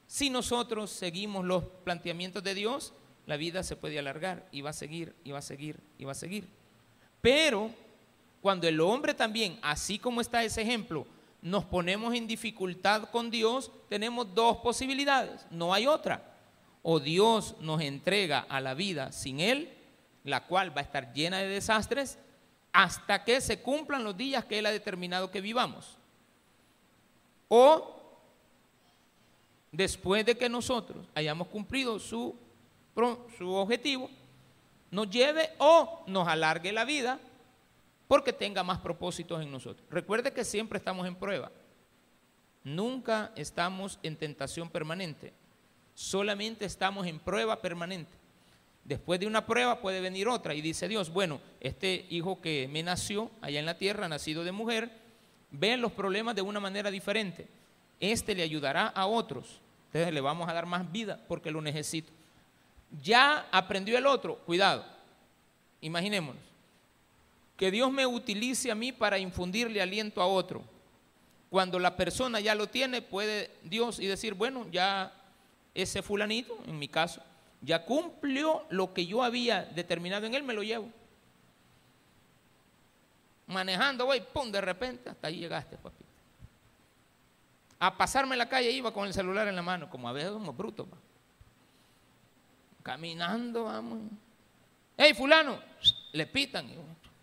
[0.07, 2.92] Si nosotros seguimos los planteamientos de Dios,
[3.25, 6.12] la vida se puede alargar y va a seguir, y va a seguir, y va
[6.12, 6.47] a seguir.
[7.23, 7.70] Pero
[8.45, 11.07] cuando el hombre también, así como está ese ejemplo,
[11.41, 16.37] nos ponemos en dificultad con Dios, tenemos dos posibilidades, no hay otra.
[16.83, 19.73] O Dios nos entrega a la vida sin Él,
[20.25, 22.19] la cual va a estar llena de desastres,
[22.71, 25.97] hasta que se cumplan los días que Él ha determinado que vivamos.
[27.49, 27.99] O
[29.73, 32.37] después de que nosotros hayamos cumplido su,
[33.39, 34.11] su objetivo,
[34.91, 37.19] nos lleve o nos alargue la vida
[38.09, 39.87] porque tenga más propósitos en nosotros.
[39.90, 41.51] Recuerde que siempre estamos en prueba.
[42.62, 45.33] Nunca estamos en tentación permanente.
[45.95, 48.12] Solamente estamos en prueba permanente.
[48.85, 52.83] Después de una prueba puede venir otra y dice Dios, bueno, este hijo que me
[52.83, 54.90] nació allá en la tierra, nacido de mujer,
[55.51, 57.49] ve los problemas de una manera diferente.
[58.01, 59.61] Este le ayudará a otros.
[59.87, 62.12] Entonces le vamos a dar más vida porque lo necesito.
[63.03, 64.85] Ya aprendió el otro, cuidado.
[65.81, 66.54] Imaginémonos.
[67.57, 70.62] Que Dios me utilice a mí para infundirle aliento a otro.
[71.51, 75.12] Cuando la persona ya lo tiene, puede Dios y decir, bueno, ya
[75.73, 77.23] ese fulanito, en mi caso,
[77.61, 80.88] ya cumplió lo que yo había determinado en él, me lo llevo.
[83.47, 86.05] Manejando, güey, pum, de repente, hasta ahí llegaste, papi
[87.87, 90.57] a pasarme la calle iba con el celular en la mano, como a veces somos
[90.57, 90.87] brutos.
[92.83, 93.99] Caminando, vamos.
[94.97, 95.59] ¡Hey, fulano!
[96.12, 96.67] Le pitan.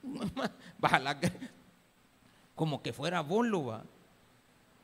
[2.55, 3.81] como que fuera bolo,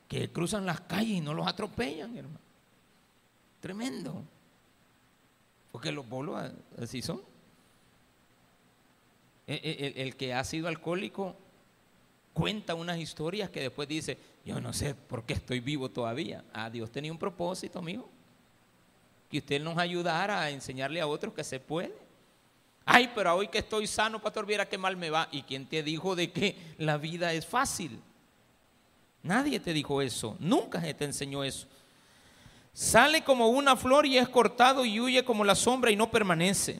[0.08, 2.40] que cruzan las calles y no los atropellan, hermano.
[3.60, 4.24] Tremendo.
[5.72, 6.52] Porque los bolos
[6.82, 7.22] así son.
[9.46, 11.36] E, e, el, el que ha sido alcohólico
[12.38, 16.44] cuenta unas historias que después dice, yo no sé por qué estoy vivo todavía.
[16.54, 18.08] Ah, Dios tenía un propósito, amigo.
[19.30, 21.96] Que usted nos ayudara a enseñarle a otros que se puede.
[22.90, 25.28] Ay, pero hoy que estoy sano, pastor, viera qué mal me va.
[25.30, 28.00] ¿Y quién te dijo de que la vida es fácil?
[29.24, 30.38] Nadie te dijo eso.
[30.40, 31.68] Nunca te enseñó eso.
[32.74, 36.80] Sale como una flor y es cortado y huye como la sombra y no permanece.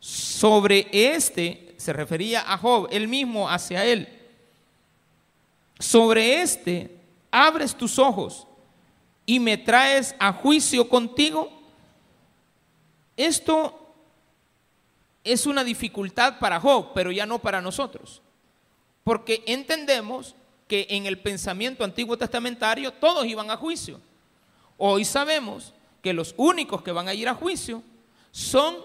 [0.00, 4.08] Sobre este se refería a Job, él mismo hacia él.
[5.78, 6.98] Sobre este
[7.30, 8.48] abres tus ojos
[9.24, 11.48] y me traes a juicio contigo,
[13.16, 13.83] esto
[15.24, 18.22] es una dificultad para Job, pero ya no para nosotros.
[19.02, 20.34] Porque entendemos
[20.68, 24.00] que en el pensamiento antiguo testamentario todos iban a juicio.
[24.76, 27.82] Hoy sabemos que los únicos que van a ir a juicio
[28.30, 28.76] son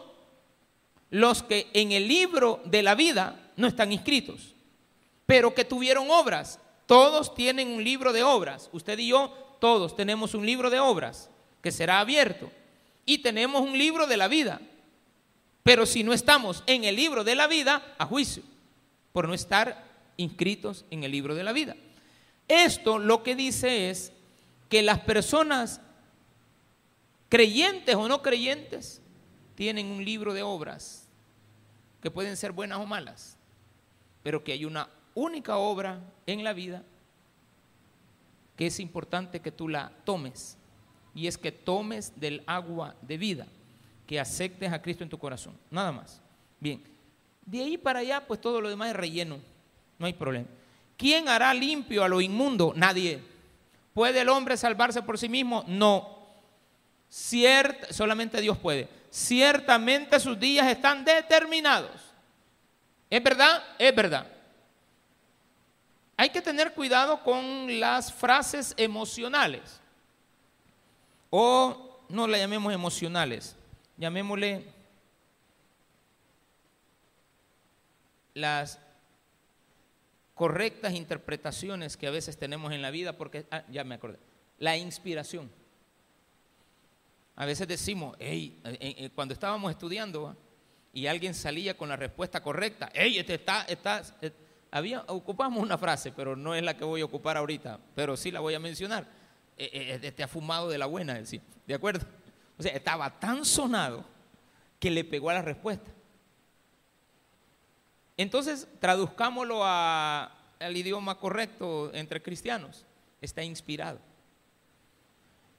[1.10, 4.56] los que en el libro de la vida no están inscritos,
[5.26, 8.68] pero que tuvieron obras todos tienen un libro de obras.
[8.74, 11.30] Usted y yo, todos tenemos un libro de obras
[11.62, 12.50] que será abierto.
[13.06, 14.60] Y tenemos un libro de la vida.
[15.64, 18.44] Pero si no estamos en el libro de la vida, a juicio,
[19.12, 19.84] por no estar
[20.18, 21.76] inscritos en el libro de la vida.
[22.48, 24.12] Esto lo que dice es
[24.70, 25.82] que las personas
[27.30, 29.02] creyentes o no creyentes
[29.56, 31.08] tienen un libro de obras
[32.02, 33.38] que pueden ser buenas o malas,
[34.24, 36.84] pero que hay una única obra en la vida
[38.56, 40.58] que es importante que tú la tomes.
[41.16, 43.48] Y es que tomes del agua de vida,
[44.10, 45.56] que aceptes a Cristo en tu corazón.
[45.70, 46.20] Nada más.
[46.60, 46.84] Bien.
[47.46, 49.38] De ahí para allá, pues todo lo demás es relleno.
[50.00, 50.48] No hay problema.
[50.98, 52.74] ¿Quién hará limpio a lo inmundo?
[52.76, 53.22] Nadie.
[53.94, 55.64] ¿Puede el hombre salvarse por sí mismo?
[55.68, 56.26] No.
[57.92, 58.90] Solamente Dios puede.
[59.12, 62.02] Ciertamente sus días están determinados.
[63.12, 63.62] ¿Es verdad?
[63.78, 64.26] Es verdad.
[66.18, 69.80] Hay que tener cuidado con las frases emocionales.
[71.30, 73.56] O no la llamemos emocionales,
[74.00, 74.66] llamémosle
[78.34, 78.80] las
[80.34, 84.18] correctas interpretaciones que a veces tenemos en la vida, porque, ah, ya me acordé,
[84.58, 85.52] la inspiración.
[87.36, 90.36] A veces decimos, hey, eh, eh, eh, cuando estábamos estudiando
[90.94, 94.02] y alguien salía con la respuesta correcta, hey, este está, está,
[94.72, 98.32] había, ocupamos una frase, pero no es la que voy a ocupar ahorita, pero sí
[98.32, 99.08] la voy a mencionar.
[99.58, 101.22] Este ha fumado de la buena,
[101.68, 102.06] ¿de acuerdo?
[102.60, 104.06] O sea, estaba tan sonado
[104.80, 105.90] que le pegó a la respuesta.
[108.18, 112.86] Entonces, traduzcámoslo al idioma correcto entre cristianos.
[113.22, 114.00] Está inspirado.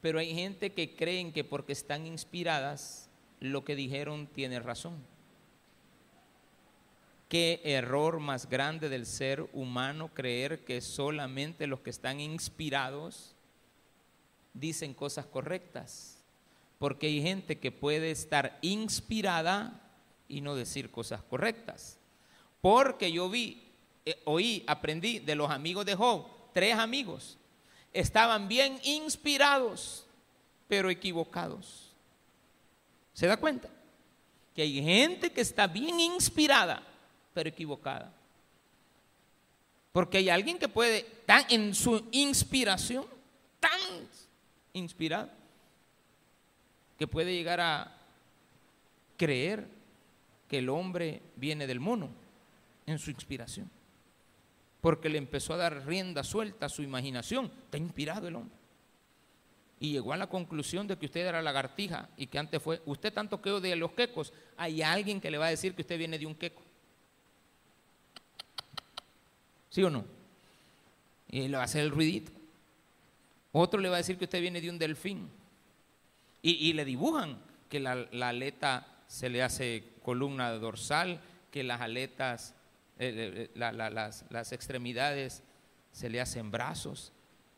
[0.02, 3.08] Pero hay gente que creen que porque están inspiradas,
[3.40, 5.02] lo que dijeron tiene razón
[7.30, 13.36] qué error más grande del ser humano creer que solamente los que están inspirados
[14.52, 16.19] dicen cosas correctas.
[16.80, 19.78] Porque hay gente que puede estar inspirada
[20.28, 21.98] y no decir cosas correctas.
[22.62, 23.68] Porque yo vi,
[24.06, 27.36] eh, oí, aprendí de los amigos de Job, tres amigos,
[27.92, 30.06] estaban bien inspirados,
[30.68, 31.92] pero equivocados.
[33.12, 33.68] ¿Se da cuenta?
[34.54, 36.82] Que hay gente que está bien inspirada,
[37.34, 38.10] pero equivocada.
[39.92, 43.04] Porque hay alguien que puede, tan en su inspiración,
[43.60, 43.78] tan
[44.72, 45.39] inspirado,
[47.00, 47.96] que puede llegar a
[49.16, 49.66] creer
[50.46, 52.10] que el hombre viene del mono
[52.84, 53.70] en su inspiración.
[54.82, 57.50] Porque le empezó a dar rienda suelta a su imaginación.
[57.64, 58.54] Está inspirado el hombre.
[59.78, 63.14] Y llegó a la conclusión de que usted era lagartija y que antes fue, usted
[63.14, 66.18] tanto quedó de los quecos, hay alguien que le va a decir que usted viene
[66.18, 66.60] de un queco.
[69.70, 70.04] ¿Sí o no?
[71.30, 72.30] Y le va a hacer el ruidito.
[73.52, 75.39] Otro le va a decir que usted viene de un delfín.
[76.42, 82.54] Y, le dibujan que la, aleta se le hace columna dorsal, que las aletas,
[82.98, 83.72] eh, eh, eh,
[84.30, 85.42] las, extremidades
[85.92, 87.12] se le hacen brazos.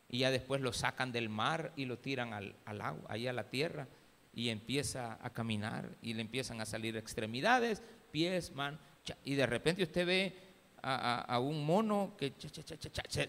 [0.09, 3.49] Y ya después lo sacan del mar y lo tiran al, agua, ahí a la
[3.49, 3.87] tierra.
[4.35, 8.79] Y empieza a caminar y le empiezan a salir extremidades, pies, man.
[9.25, 10.37] Y de repente usted ve
[10.83, 12.33] a, un mono que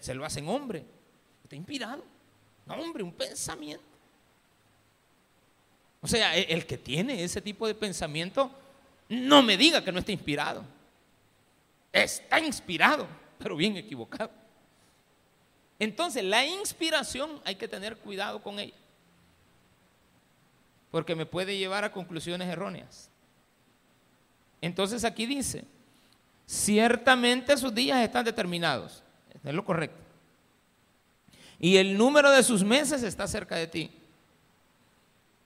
[0.00, 0.84] se, lo hacen hombre.
[1.42, 2.04] Está inspirado.
[2.66, 3.93] No, hombre, un pensamiento.
[6.04, 8.50] O sea, el, el que tiene ese tipo de pensamiento,
[9.08, 10.62] no me diga que no está inspirado.
[11.90, 14.30] Está inspirado, pero bien equivocado.
[15.78, 18.74] Entonces, la inspiración hay que tener cuidado con ella.
[20.90, 23.08] Porque me puede llevar a conclusiones erróneas.
[24.60, 25.64] Entonces aquí dice,
[26.46, 29.02] ciertamente sus días están determinados.
[29.42, 30.02] Es lo correcto.
[31.58, 33.90] Y el número de sus meses está cerca de ti.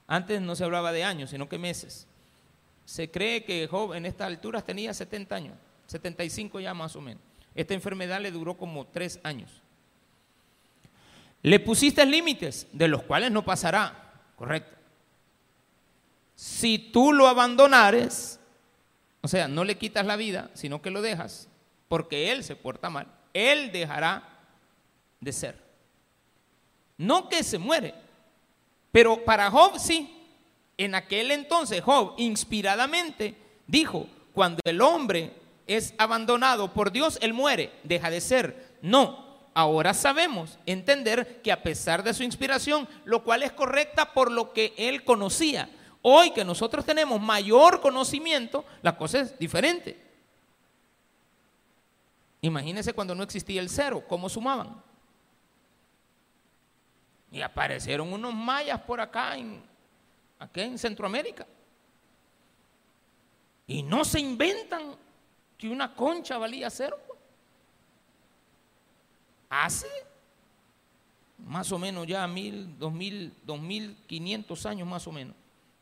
[0.08, 2.06] Antes no se hablaba de años, sino que meses.
[2.86, 5.54] Se cree que Job en estas alturas tenía 70 años,
[5.86, 7.22] 75 ya más o menos.
[7.54, 9.62] Esta enfermedad le duró como tres años.
[11.42, 14.76] Le pusiste límites, de los cuales no pasará, correcto.
[16.34, 18.40] Si tú lo abandonares,
[19.20, 21.48] o sea, no le quitas la vida, sino que lo dejas,
[21.88, 23.08] porque Él se porta mal.
[23.34, 24.22] Él dejará
[25.20, 25.62] de ser.
[26.96, 27.94] No que se muere,
[28.98, 30.12] pero para Job sí.
[30.76, 33.36] En aquel entonces Job inspiradamente
[33.68, 35.34] dijo, cuando el hombre
[35.68, 38.74] es abandonado por Dios, él muere, deja de ser.
[38.82, 44.32] No, ahora sabemos entender que a pesar de su inspiración, lo cual es correcta por
[44.32, 45.70] lo que él conocía,
[46.02, 49.96] Hoy que nosotros tenemos mayor conocimiento, la cosa es diferente.
[52.40, 54.82] Imagínense cuando no existía el cero, ¿cómo sumaban?
[57.30, 59.62] Y aparecieron unos mayas por acá en,
[60.38, 61.46] aquí en Centroamérica.
[63.66, 64.96] Y no se inventan
[65.56, 66.98] que una concha valía cero.
[69.50, 69.88] Hace
[71.38, 75.34] más o menos ya mil, dos mil, dos mil quinientos años más o menos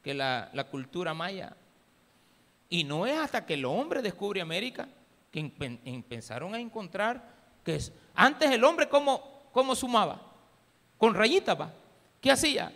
[0.02, 1.56] que la, cultura maya.
[2.68, 4.88] Y no es hasta que el hombre descubre América
[5.30, 5.52] que
[5.84, 7.36] empezaron a encontrar
[7.66, 7.92] ¿Qué es?
[8.14, 10.22] Antes el hombre, ¿cómo, cómo sumaba?
[10.98, 11.72] Con rayitas, va.
[12.20, 12.72] ¿Qué hacía?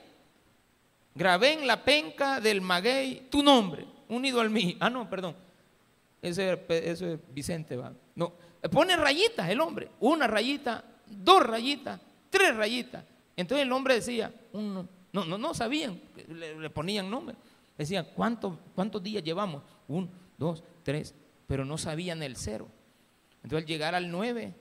[1.14, 4.76] Grabé en la penca del maguey tu nombre, unido al mío.
[4.80, 5.34] Ah, no, perdón.
[6.22, 7.92] Ese, eso es Vicente, va.
[8.14, 8.32] No,
[8.70, 9.90] pone rayitas el hombre.
[10.00, 13.04] Una rayita, dos rayitas, tres rayitas.
[13.36, 17.36] Entonces el hombre decía, uno, no, no, no sabían, le, ponían nombre.
[17.76, 19.62] Decían, ¿cuántos, ¿cuántos días llevamos?
[19.88, 21.14] Uno, dos, tres,
[21.46, 22.68] pero no sabían el cero.
[23.42, 24.54] Entonces al llegar al nueve,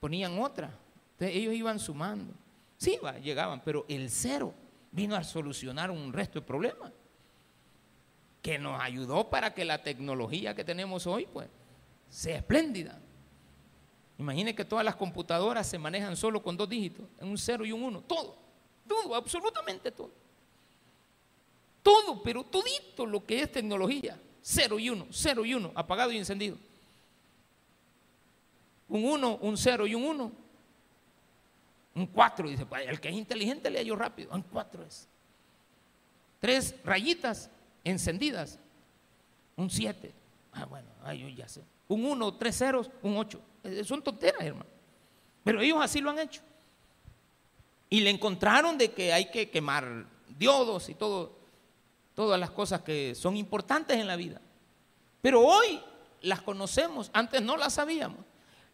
[0.00, 0.70] ponían otra.
[1.12, 2.34] Entonces ellos iban sumando.
[2.82, 4.52] Sí, llegaban, pero el cero
[4.90, 6.90] vino a solucionar un resto de problemas.
[8.42, 11.46] Que nos ayudó para que la tecnología que tenemos hoy, pues,
[12.08, 12.98] sea espléndida.
[14.18, 17.84] Imagine que todas las computadoras se manejan solo con dos dígitos, un cero y un
[17.84, 18.36] uno, todo,
[18.88, 20.10] todo, absolutamente todo.
[21.84, 26.18] Todo, pero todito lo que es tecnología, cero y uno, cero y uno, apagado y
[26.18, 26.58] encendido.
[28.88, 30.41] Un uno, un cero y un uno.
[31.94, 35.08] Un cuatro, dice, pues, el que es inteligente le yo rápido, un cuatro es.
[36.40, 37.50] Tres rayitas
[37.84, 38.58] encendidas,
[39.56, 40.12] un siete.
[40.52, 41.62] Ah, bueno, yo ya sé.
[41.88, 43.40] Un uno, tres ceros, un ocho.
[43.62, 44.70] Eh, son tonteras, hermano.
[45.44, 46.40] Pero ellos así lo han hecho.
[47.90, 50.06] Y le encontraron de que hay que quemar
[50.38, 51.36] diodos y todo,
[52.14, 54.40] todas las cosas que son importantes en la vida.
[55.20, 55.80] Pero hoy
[56.22, 58.24] las conocemos, antes no las sabíamos.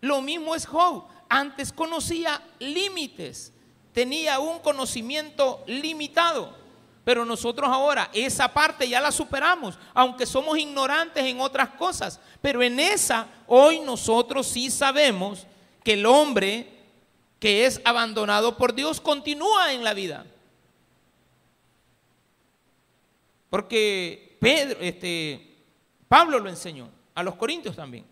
[0.01, 1.05] Lo mismo es Job.
[1.29, 3.53] Antes conocía límites,
[3.93, 6.57] tenía un conocimiento limitado.
[7.05, 12.20] Pero nosotros ahora esa parte ya la superamos, aunque somos ignorantes en otras cosas.
[12.43, 15.47] Pero en esa hoy nosotros sí sabemos
[15.83, 16.70] que el hombre
[17.39, 20.26] que es abandonado por Dios continúa en la vida.
[23.49, 25.57] Porque Pedro, este,
[26.09, 28.05] Pablo lo enseñó, a los corintios también.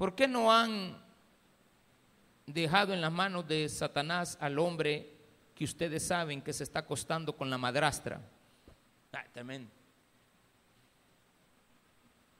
[0.00, 0.96] ¿Por qué no han
[2.46, 5.12] dejado en las manos de Satanás al hombre
[5.54, 8.18] que ustedes saben que se está acostando con la madrastra.
[9.12, 9.26] Ah,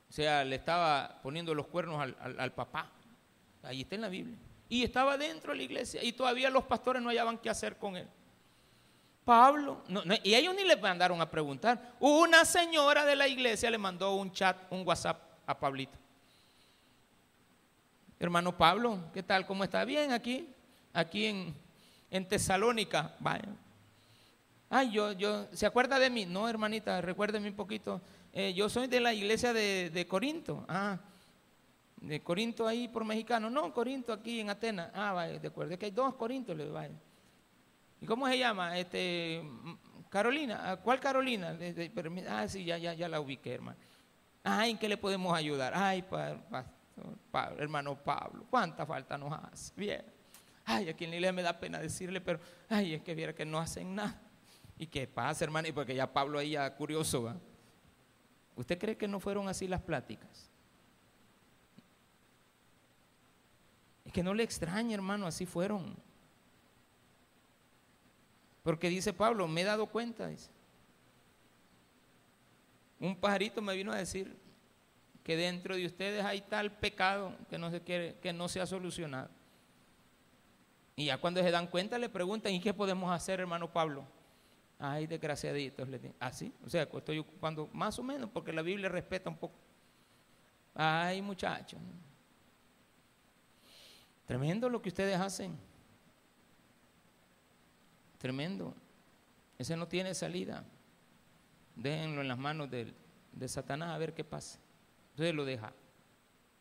[0.08, 2.90] o sea, le estaba poniendo los cuernos al, papá.
[3.62, 4.38] Ahí está en la Biblia.
[4.70, 7.94] Y estaba dentro de la iglesia y todavía los pastores no hallaban qué hacer con
[7.94, 8.08] él.
[9.22, 9.84] Pablo,
[10.24, 11.92] y ellos ni le mandaron a preguntar.
[12.00, 15.98] Una señora de la iglesia le mandó un chat, un WhatsApp a Pablito.
[18.22, 19.46] Hermano Pablo, ¿qué tal?
[19.46, 19.82] ¿Cómo está?
[19.86, 20.46] Bien aquí,
[20.92, 21.24] aquí
[22.10, 23.16] en, Tesalónica.
[23.18, 23.48] Vaya.
[24.68, 26.26] Ay, yo, yo, ¿se acuerda de mí?
[26.26, 28.02] No, hermanita, recuérdeme un poquito.
[28.34, 30.66] Eh, yo soy de la iglesia de, Corinto.
[30.68, 30.98] Ah,
[31.96, 33.48] de Corinto ahí por mexicano.
[33.48, 34.90] No, Corinto aquí en Atenas.
[34.92, 35.72] Ah, vaya, de acuerdo.
[35.72, 36.92] Es que hay dos Corintos, vaya.
[38.02, 38.78] ¿Y cómo se llama?
[38.78, 39.42] Este,
[40.10, 40.78] Carolina.
[40.84, 41.56] ¿Cuál Carolina?
[42.28, 43.78] Ah, sí, ya, ya, ya la ubiqué, hermano.
[44.44, 45.72] Ay, ¿en qué le podemos ayudar?
[45.74, 46.04] Ay,
[47.30, 49.72] para hermano Pablo, ¿cuánta falta nos hace?
[49.76, 50.04] Bien.
[50.64, 52.38] Ay, aquí en la iglesia me da pena decirle, pero,
[52.68, 54.20] ay, es que viera que no hacen nada.
[54.78, 55.68] ¿Y qué pasa, hermano?
[55.68, 57.36] Y porque ya Pablo ahí ya curioso, ¿va?
[58.56, 60.50] ¿Usted cree que no fueron así las pláticas?
[64.04, 65.96] Es que no le extraña, hermano, así fueron.
[68.62, 70.50] Porque dice Pablo, me he dado cuenta, dice.
[72.98, 74.36] Un pajarito me vino a decir,
[75.30, 78.66] que dentro de ustedes hay tal pecado que no se quiere, que no se ha
[78.66, 79.30] solucionado.
[80.96, 84.04] Y ya cuando se dan cuenta le preguntan, ¿y qué podemos hacer, hermano Pablo?
[84.76, 86.14] Ay, desgraciaditos, le digo.
[86.18, 89.54] Ah, sí, o sea, estoy ocupando más o menos porque la Biblia respeta un poco.
[90.74, 91.78] Ay, muchachos.
[94.26, 95.56] Tremendo lo que ustedes hacen.
[98.18, 98.74] Tremendo.
[99.56, 100.64] Ese no tiene salida.
[101.76, 102.92] Déjenlo en las manos de,
[103.30, 104.58] de Satanás a ver qué pasa.
[105.10, 105.72] Entonces lo deja.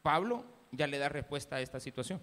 [0.02, 2.22] Pablo ya le da respuesta a esta situación.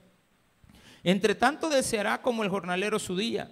[1.02, 3.50] Entre tanto deseará como el jornalero su día.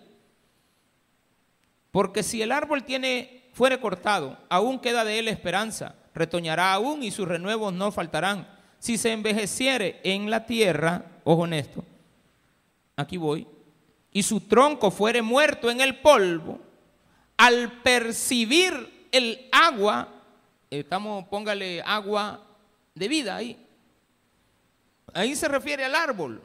[1.90, 7.10] Porque si el árbol tiene, fuere cortado, aún queda de él esperanza, retoñará aún y
[7.10, 8.48] sus renuevos no faltarán.
[8.80, 11.84] Si se envejeciere en la tierra, ojo en esto,
[12.96, 13.46] aquí voy,
[14.12, 16.60] y su tronco fuere muerto en el polvo,
[17.36, 20.08] al percibir el agua,
[20.70, 22.43] estamos, póngale agua
[22.94, 23.66] de vida ahí.
[25.12, 26.42] Ahí se refiere al árbol.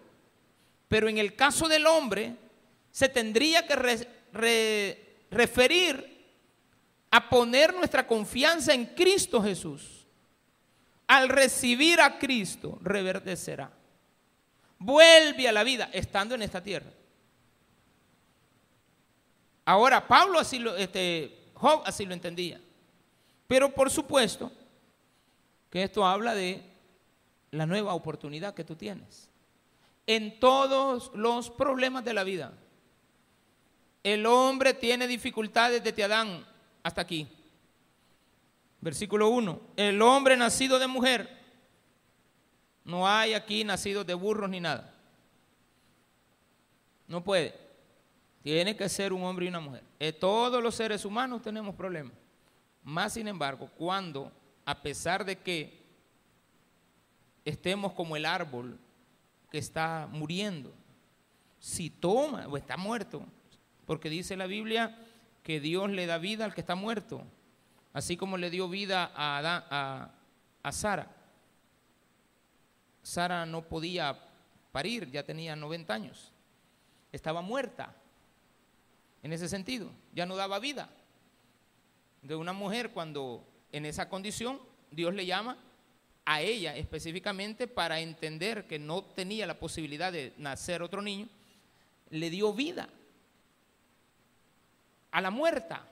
[0.87, 2.35] Pero en el caso del hombre,
[2.91, 3.75] se tendría que
[5.29, 6.19] referir
[7.11, 10.05] a poner nuestra confianza en Cristo Jesús.
[11.07, 13.71] Al recibir a Cristo, reverdecerá.
[14.77, 16.91] Vuelve a la vida estando en esta tierra.
[19.65, 22.61] Ahora, Pablo así lo, este, Job así lo entendía.
[23.47, 24.51] Pero por supuesto,
[25.69, 26.63] que esto habla de
[27.51, 29.29] la nueva oportunidad que tú tienes.
[30.07, 32.53] En todos los problemas de la vida.
[34.03, 36.45] El hombre tiene dificultades desde Adán
[36.83, 37.27] hasta aquí.
[38.81, 39.61] Versículo 1.
[39.75, 41.37] El hombre nacido de mujer.
[42.83, 44.93] No hay aquí nacidos de burros ni nada.
[47.07, 47.53] No puede.
[48.41, 49.83] Tiene que ser un hombre y una mujer.
[49.99, 52.13] Eh, todos los seres humanos tenemos problemas.
[52.83, 54.31] Más sin embargo, cuando,
[54.69, 55.81] a pesar de que
[57.43, 58.77] estemos como el árbol
[59.49, 60.71] que está muriendo,
[61.59, 63.25] si toma o está muerto,
[63.87, 64.95] porque dice la Biblia
[65.41, 67.23] que Dios le da vida al que está muerto,
[67.93, 71.15] así como le dio vida a, Sara.
[73.01, 74.19] Sara no podía
[74.71, 76.31] parir, ya tenía 90 años,
[77.11, 77.95] estaba muerta
[79.23, 80.91] en ese sentido, ya no daba vida.
[82.21, 84.59] De una mujer cuando en esa condición
[84.91, 85.57] Dios le llama
[86.25, 91.27] a ella específicamente para entender que no tenía la posibilidad de nacer otro niño,
[92.09, 92.87] le dio vida
[95.11, 95.85] a la muerta.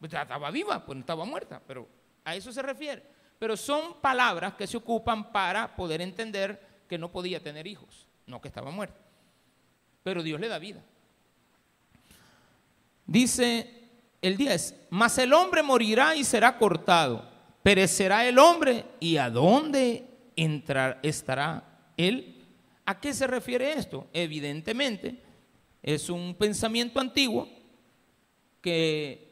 [0.00, 1.88] Pues estaba viva, pues no estaba muerta, pero
[2.24, 3.02] a eso se refiere.
[3.38, 8.40] Pero son palabras que se ocupan para poder entender que no podía tener hijos, no
[8.40, 8.98] que estaba muerta.
[10.02, 10.82] Pero Dios le da vida.
[13.06, 13.77] Dice
[14.20, 17.28] el 10, mas el hombre morirá y será cortado,
[17.62, 20.06] perecerá el hombre y a dónde
[20.36, 22.44] entrar, estará él.
[22.84, 24.08] ¿A qué se refiere esto?
[24.12, 25.22] Evidentemente
[25.82, 27.48] es un pensamiento antiguo
[28.60, 29.28] que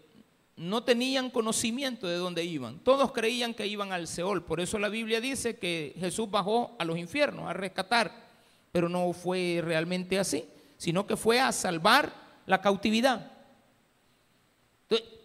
[0.56, 2.78] no tenían conocimiento de dónde iban.
[2.80, 4.44] Todos creían que iban al Seol.
[4.44, 8.26] Por eso la Biblia dice que Jesús bajó a los infiernos a rescatar.
[8.72, 10.44] Pero no fue realmente así,
[10.76, 12.12] sino que fue a salvar
[12.46, 13.35] la cautividad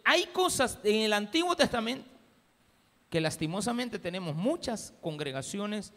[0.03, 2.07] hay cosas en el Antiguo Testamento
[3.09, 5.93] que lastimosamente tenemos muchas congregaciones,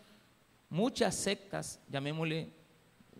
[0.68, 2.50] muchas sectas, llamémosle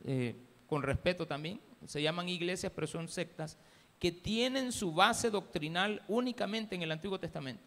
[0.04, 3.56] eh, con respeto también, se llaman iglesias, pero son sectas,
[4.00, 7.62] que tienen su base doctrinal únicamente en el Antiguo Testamento.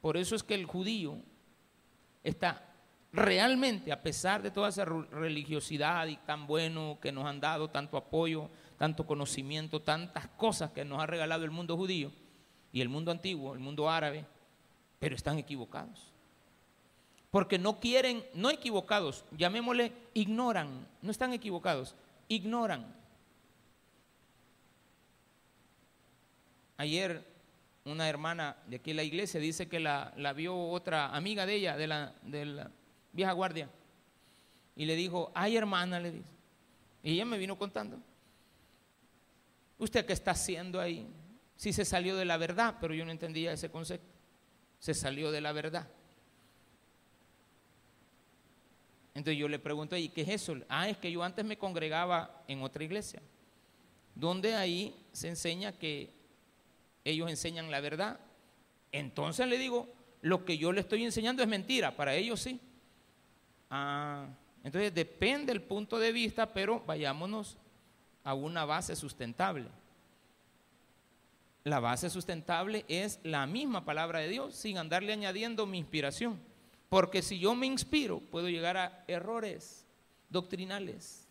[0.00, 1.18] Por eso es que el judío
[2.24, 2.66] está
[3.12, 7.96] realmente, a pesar de toda esa religiosidad y tan bueno que nos han dado, tanto
[7.96, 8.50] apoyo,
[8.80, 12.10] tanto conocimiento, tantas cosas que nos ha regalado el mundo judío
[12.72, 14.24] y el mundo antiguo, el mundo árabe,
[14.98, 16.14] pero están equivocados.
[17.30, 21.94] Porque no quieren, no equivocados, llamémosle, ignoran, no están equivocados,
[22.26, 22.86] ignoran.
[26.78, 27.22] Ayer
[27.84, 31.76] una hermana de aquí en la iglesia dice que la, vio otra amiga de ella,
[31.76, 32.70] de la, de la
[33.12, 33.68] vieja guardia,
[34.74, 36.32] y le dijo, ay hermana, le dice.
[37.02, 38.00] Y ella me vino contando
[39.80, 41.08] ¿Usted qué está haciendo ahí?
[41.56, 44.12] Si se salió de la verdad, pero yo no entendía ese concepto.
[44.78, 45.88] Se salió de la verdad.
[49.14, 50.56] Entonces yo le pregunto, ¿y qué es eso?
[50.68, 53.22] Ah, es que yo antes me congregaba en otra iglesia,
[54.14, 56.10] donde ahí se enseña que
[57.02, 58.20] ellos enseñan la verdad.
[58.92, 59.88] Entonces le digo,
[60.20, 62.60] lo que yo le estoy enseñando es mentira, para ellos sí.
[63.70, 64.26] Ah,
[64.62, 67.56] entonces depende del punto de vista, pero vayámonos
[68.30, 69.66] a una base sustentable.
[71.64, 76.38] La base sustentable es la misma palabra de Dios sin andarle añadiendo mi inspiración.
[76.88, 79.84] Porque si yo me inspiro, puedo llegar a errores
[80.28, 81.26] doctrinales.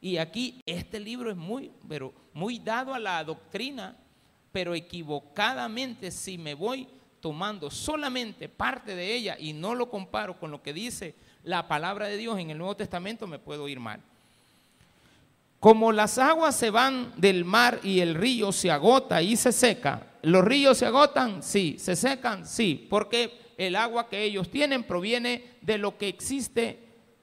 [0.00, 3.96] Y aquí este libro es muy, pero muy dado a la doctrina,
[4.50, 6.88] pero equivocadamente si me voy
[7.20, 11.14] tomando solamente parte de ella y no lo comparo con lo que dice
[11.44, 14.02] la palabra de Dios en el Nuevo Testamento, me puedo ir mal.
[15.62, 20.08] Como las aguas se van del mar y el río se agota y se seca,
[20.22, 21.40] ¿los ríos se agotan?
[21.40, 26.80] Sí, se secan, sí, porque el agua que ellos tienen proviene de lo que existe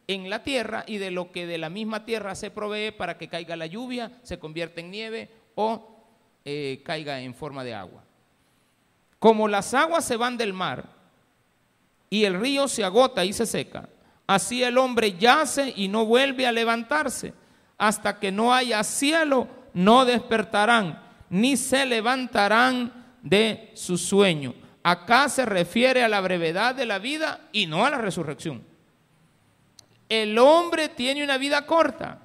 [0.07, 3.27] en la tierra y de lo que de la misma tierra se provee para que
[3.27, 6.05] caiga la lluvia, se convierta en nieve o
[6.45, 8.05] eh, caiga en forma de agua.
[9.19, 10.85] Como las aguas se van del mar
[12.09, 13.89] y el río se agota y se seca,
[14.25, 17.33] así el hombre yace y no vuelve a levantarse
[17.79, 24.53] hasta que no haya cielo, no despertarán, ni se levantarán de su sueño.
[24.83, 28.63] Acá se refiere a la brevedad de la vida y no a la resurrección.
[30.09, 32.19] El hombre tiene una vida corta,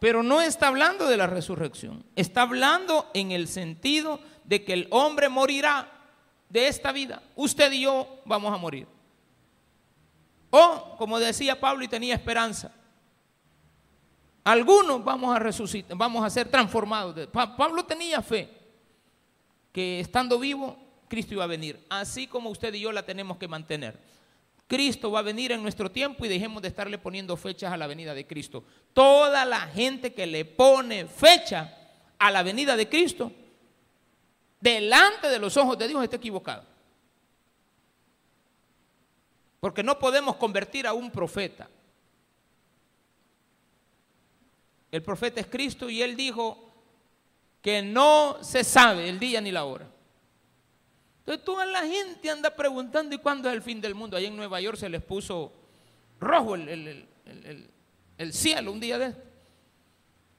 [0.00, 2.04] pero no está hablando de la resurrección.
[2.16, 5.88] Está hablando en el sentido de que el hombre morirá
[6.48, 7.22] de esta vida.
[7.36, 8.88] Usted y yo vamos a morir.
[10.50, 12.72] O, como decía Pablo y tenía esperanza,
[14.44, 17.28] algunos vamos a resucitar, vamos a ser transformados.
[17.28, 18.48] Pablo tenía fe
[19.72, 20.76] que estando vivo,
[21.08, 23.98] Cristo iba a venir, así como usted y yo la tenemos que mantener.
[24.66, 27.86] Cristo va a venir en nuestro tiempo y dejemos de estarle poniendo fechas a la
[27.86, 28.64] venida de Cristo.
[28.94, 31.76] Toda la gente que le pone fecha
[32.18, 33.30] a la venida de Cristo,
[34.60, 36.64] delante de los ojos de Dios está equivocado.
[39.60, 41.68] Porque no podemos convertir a un profeta.
[44.92, 46.70] El profeta es Cristo y él dijo
[47.62, 49.88] que no se sabe el día ni la hora.
[51.20, 54.16] Entonces toda la gente anda preguntando, ¿y cuándo es el fin del mundo?
[54.16, 55.50] Allá en Nueva York se les puso
[56.20, 57.06] rojo el,
[58.32, 59.22] cielo un día de este.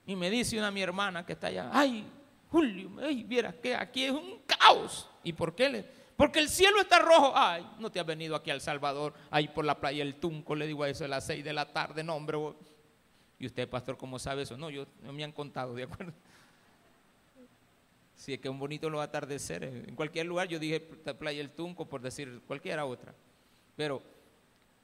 [0.05, 2.05] Y me dice una mi hermana que está allá, ay,
[2.51, 5.09] Julio, ay, vieras que aquí es un caos.
[5.23, 5.69] ¿Y por qué?
[5.69, 5.85] Le?
[6.15, 7.31] Porque el cielo está rojo.
[7.33, 10.67] Ay, no te has venido aquí al Salvador, ahí por la playa El Tunco, le
[10.67, 12.37] digo a eso a las seis de la tarde, no hombre.
[13.39, 14.57] Y usted, pastor, ¿cómo sabe eso?
[14.57, 16.13] No, yo no me han contado, ¿de acuerdo?
[18.15, 19.87] Si es que un bonito los atardeceres.
[19.87, 23.13] En cualquier lugar, yo dije Playa El Tunco por decir cualquiera otra.
[23.75, 24.01] Pero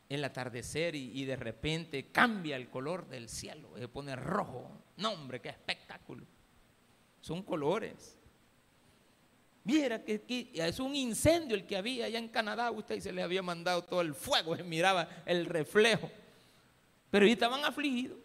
[0.09, 4.69] el atardecer y, de repente cambia el color del cielo, se pone rojo.
[4.97, 6.25] No, hombre, qué espectáculo.
[7.21, 8.17] Son colores.
[9.63, 13.43] Viera que, es un incendio el que había allá en Canadá, usted se le había
[13.43, 16.09] mandado todo el fuego, se miraba el reflejo.
[17.11, 18.17] Pero ahí estaban afligidos.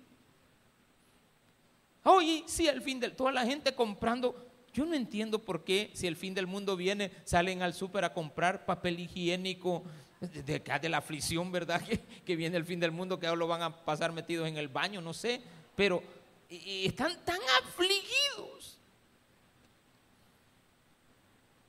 [2.05, 4.35] Oye, sí, al fin del toda la gente comprando
[4.75, 8.13] yo no entiendo por qué, si el fin del mundo viene, salen al súper a
[8.13, 9.85] comprar papel higiénico
[10.21, 11.81] de, de, la aflicción, ¿verdad?
[12.27, 14.67] Que, viene el fin del mundo, que ahora lo van a pasar metidos en el
[14.67, 15.41] baño, no sé.
[15.77, 16.03] Pero
[16.51, 18.79] están tan afligidos.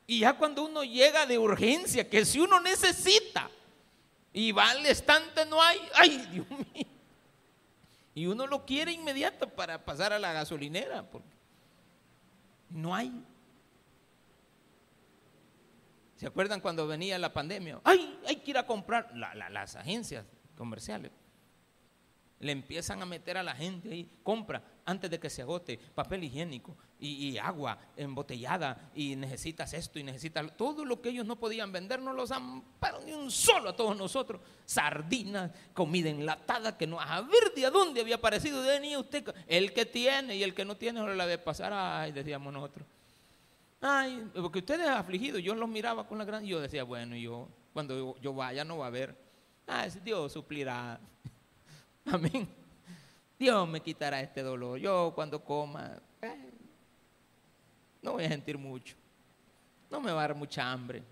[0.08, 3.52] Y ya cuando uno llega de urgencia, que si uno necesita
[4.34, 6.95] y va al estante no hay, ay Dios mío.
[8.16, 11.08] Y uno lo quiere inmediato para pasar a la gasolinera.
[11.08, 11.36] Porque
[12.72, 13.12] no hay.
[16.16, 17.80] ¿Se acuerdan cuando venía la pandemia?
[17.84, 18.20] ¡Ay!
[18.26, 19.12] Hay que ir a comprar.
[19.16, 20.26] las agencias
[20.58, 21.12] comerciales
[22.40, 26.24] le empiezan a meter a la gente ahí, compra antes de que se agote papel
[26.24, 31.72] higiénico y, agua embotellada y necesitas esto y necesitas todo lo que ellos no podían
[31.72, 32.32] vender, no los
[32.80, 34.42] para ni un solo a todos nosotros.
[34.66, 39.86] Sardinas, comida enlatada que no, a ver de dónde había aparecido, venía usted, el que
[39.86, 42.88] tiene y el que no tiene, ahora la de pasar, ay, decíamos nosotros.
[43.82, 48.18] Ay, porque ustedes afligidos, yo los miraba con la gran, yo decía, bueno, yo cuando
[48.22, 49.16] yo, vaya no va a haber,
[49.68, 51.00] ah, Dios suplirá.
[52.06, 52.48] Amén.
[53.38, 54.80] Dios me quitará este dolor.
[54.80, 56.00] Yo cuando coma,
[58.06, 58.96] no voy a sentir mucho.
[59.90, 61.04] No me va a dar mucha hambre.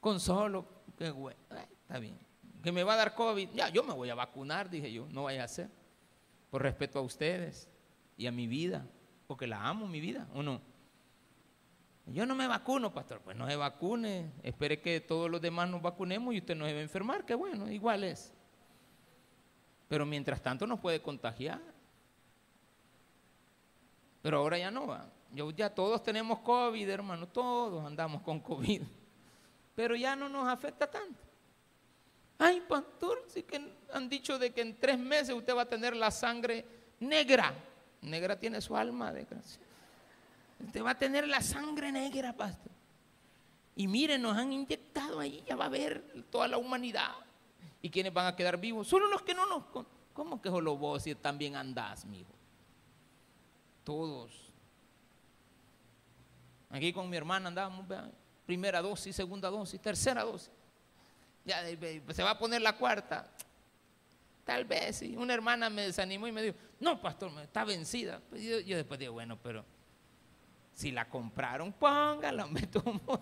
[0.00, 2.18] Con solo, que bueno, eh, está bien.
[2.62, 5.24] Que me va a dar COVID, ya, yo me voy a vacunar, dije yo, no
[5.24, 5.70] vaya a ser.
[6.50, 7.68] Por respeto a ustedes
[8.16, 8.86] y a mi vida,
[9.26, 10.62] porque la amo, mi vida, ¿o no?
[12.06, 13.20] Yo no me vacuno, pastor.
[13.20, 14.32] Pues no se vacune.
[14.42, 17.24] Espere que todos los demás nos vacunemos y usted no se va a enfermar.
[17.24, 18.32] Que bueno, igual es.
[19.86, 21.60] Pero mientras tanto nos puede contagiar.
[24.22, 25.08] Pero ahora ya no va.
[25.56, 28.82] Ya todos tenemos COVID, hermano, todos andamos con COVID.
[29.74, 31.20] Pero ya no nos afecta tanto.
[32.38, 33.60] Ay, pastor, sí que
[33.92, 36.64] han dicho de que en tres meses usted va a tener la sangre
[36.98, 37.54] negra.
[38.02, 39.60] Negra tiene su alma, de gracia.
[40.58, 42.72] Usted va a tener la sangre negra, pastor.
[43.76, 47.12] Y miren, nos han inyectado ahí, ya va a ver toda la humanidad.
[47.82, 48.88] ¿Y quiénes van a quedar vivos?
[48.88, 49.64] Solo los que no nos...
[50.12, 52.32] ¿Cómo que solo vos también andás, mijo?
[53.84, 54.49] Todos.
[56.70, 57.84] Aquí con mi hermana andábamos,
[58.46, 60.50] primera dosis, segunda dosis, tercera dosis.
[61.44, 63.28] Ya se va a poner la cuarta.
[64.44, 68.20] Tal vez, y una hermana me desanimó y me dijo, no, pastor, está vencida.
[68.30, 69.64] Pues yo, después digo, bueno, pero
[70.72, 73.20] si la compraron, póngala, me tomo.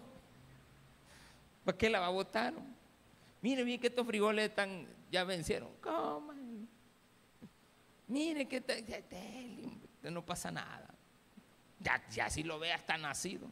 [1.65, 2.55] ¿Para qué la va a votar?
[3.41, 5.71] Mire bien que estos frijoles están, ya vencieron.
[5.81, 6.69] Coman.
[8.07, 8.63] Mire que
[10.11, 10.98] no pasa nada.
[11.81, 13.51] Ya, ya si lo ve está nacido.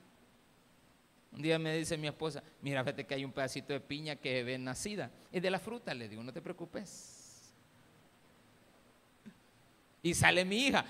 [1.32, 4.42] Un día me dice mi esposa, mira, fíjate que hay un pedacito de piña que
[4.42, 5.10] ve nacida.
[5.30, 7.52] Es de la fruta, le digo, no te preocupes.
[10.02, 10.84] Y sale mi hija,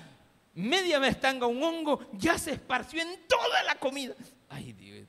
[0.54, 4.14] media vez tanga un hongo, ya se esparció en toda la comida.
[4.48, 5.08] Ay, Dios.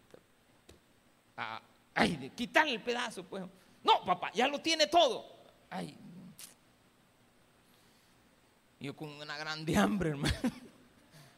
[1.35, 1.61] Ah,
[1.93, 3.43] ay, quitarle el pedazo, pues.
[3.83, 5.25] No, papá, ya lo tiene todo.
[5.69, 5.95] Ay.
[8.79, 10.35] Yo con una grande hambre, hermano.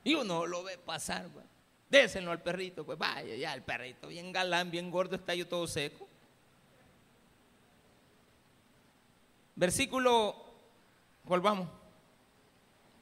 [0.04, 1.46] Y uno lo ve pasar, pues.
[1.90, 5.66] Désenlo al perrito, pues vaya, ya el perrito, bien galán, bien gordo, está yo todo
[5.66, 6.08] seco.
[9.56, 10.36] Versículo,
[11.24, 11.68] volvamos.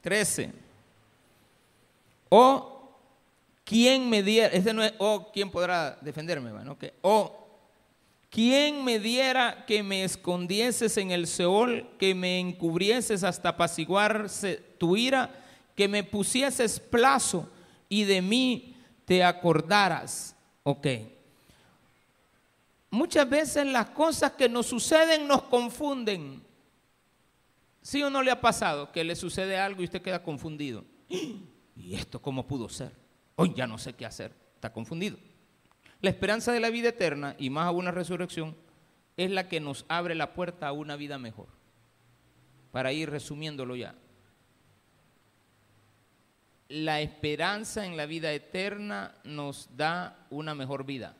[0.01, 0.53] 13.
[2.29, 2.97] O,
[3.65, 4.55] ¿quién me diera?
[4.55, 6.51] Ese no es, o, ¿quién podrá defenderme?
[6.51, 7.47] Bueno, o,
[8.29, 14.97] ¿Quién me diera que me escondieses en el Seol, que me encubrieses hasta apaciguarse tu
[14.97, 15.33] ira,
[15.77, 17.47] que me pusieses plazo
[17.87, 18.75] y de mí
[19.05, 20.35] te acordaras?
[20.63, 20.87] Ok.
[22.89, 26.41] Muchas veces las cosas que nos suceden nos confunden.
[27.83, 30.83] ¿Sí o no le ha pasado que le sucede algo y usted queda confundido?
[31.75, 32.91] ¿Y esto cómo pudo ser?
[33.35, 34.33] Hoy ya no sé qué hacer.
[34.55, 35.17] Está confundido.
[36.01, 38.55] La esperanza de la vida eterna y más a una resurrección
[39.15, 41.49] es la que nos abre la puerta a una vida mejor.
[42.71, 43.93] Para ir resumiéndolo ya.
[46.69, 51.15] La esperanza en la vida eterna nos da una mejor vida.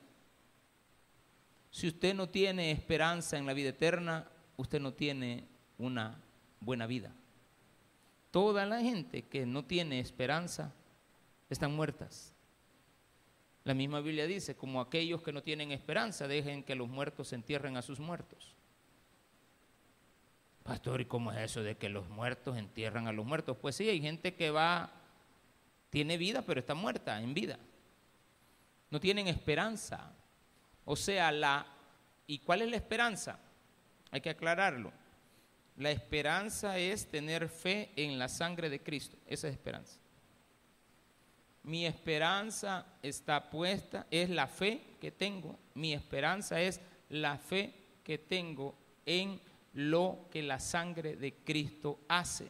[1.71, 4.27] Si usted no tiene esperanza en la vida eterna,
[4.57, 6.21] usted no tiene una
[6.59, 7.13] buena vida.
[8.31, 10.73] Toda la gente que no tiene esperanza
[11.49, 12.33] están muertas.
[13.63, 17.77] La misma Biblia dice, como aquellos que no tienen esperanza, dejen que los muertos entierren
[17.77, 18.55] a sus muertos.
[20.63, 23.57] Pastor, ¿y cómo es eso de que los muertos entierran a los muertos?
[23.57, 24.91] Pues sí, hay gente que va,
[25.89, 27.57] tiene vida, pero está muerta en vida.
[28.89, 30.13] No tienen esperanza.
[30.85, 31.65] O sea, la...
[32.27, 33.39] ¿Y cuál es la esperanza?
[34.11, 34.91] Hay que aclararlo.
[35.77, 39.17] La esperanza es tener fe en la sangre de Cristo.
[39.27, 39.99] Esa es esperanza.
[41.63, 45.59] Mi esperanza está puesta, es la fe que tengo.
[45.75, 46.79] Mi esperanza es
[47.09, 47.73] la fe
[48.03, 48.75] que tengo
[49.05, 49.41] en
[49.73, 52.47] lo que la sangre de Cristo hace.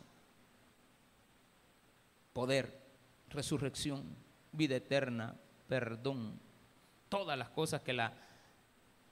[2.32, 2.77] Poder,
[3.30, 4.04] resurrección,
[4.52, 5.36] vida eterna,
[5.68, 6.40] perdón,
[7.10, 8.14] todas las cosas que, la,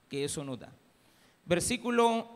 [0.08, 0.72] que eso nos da.
[1.44, 2.28] Versículo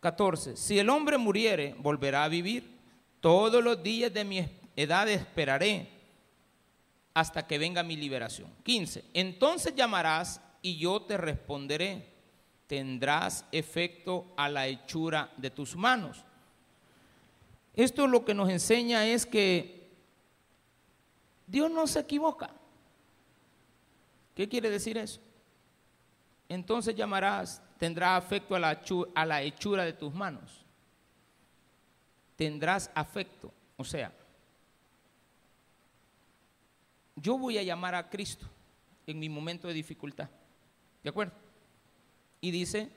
[0.00, 0.56] 14.
[0.56, 2.76] Si el hombre muriere, volverá a vivir.
[3.20, 5.88] Todos los días de mi edad esperaré
[7.14, 8.50] hasta que venga mi liberación.
[8.62, 9.04] 15.
[9.14, 12.14] Entonces llamarás y yo te responderé.
[12.66, 16.24] Tendrás efecto a la hechura de tus manos.
[17.74, 19.75] Esto lo que nos enseña es que
[21.46, 22.50] Dios no se equivoca.
[24.34, 25.20] ¿Qué quiere decir eso?
[26.48, 28.82] Entonces llamarás, tendrás afecto a la,
[29.14, 30.64] a la hechura de tus manos.
[32.36, 34.12] Tendrás afecto, o sea,
[37.16, 38.46] yo voy a llamar a Cristo
[39.06, 40.28] en mi momento de dificultad.
[41.02, 41.32] ¿De acuerdo?
[42.42, 42.90] Y dice,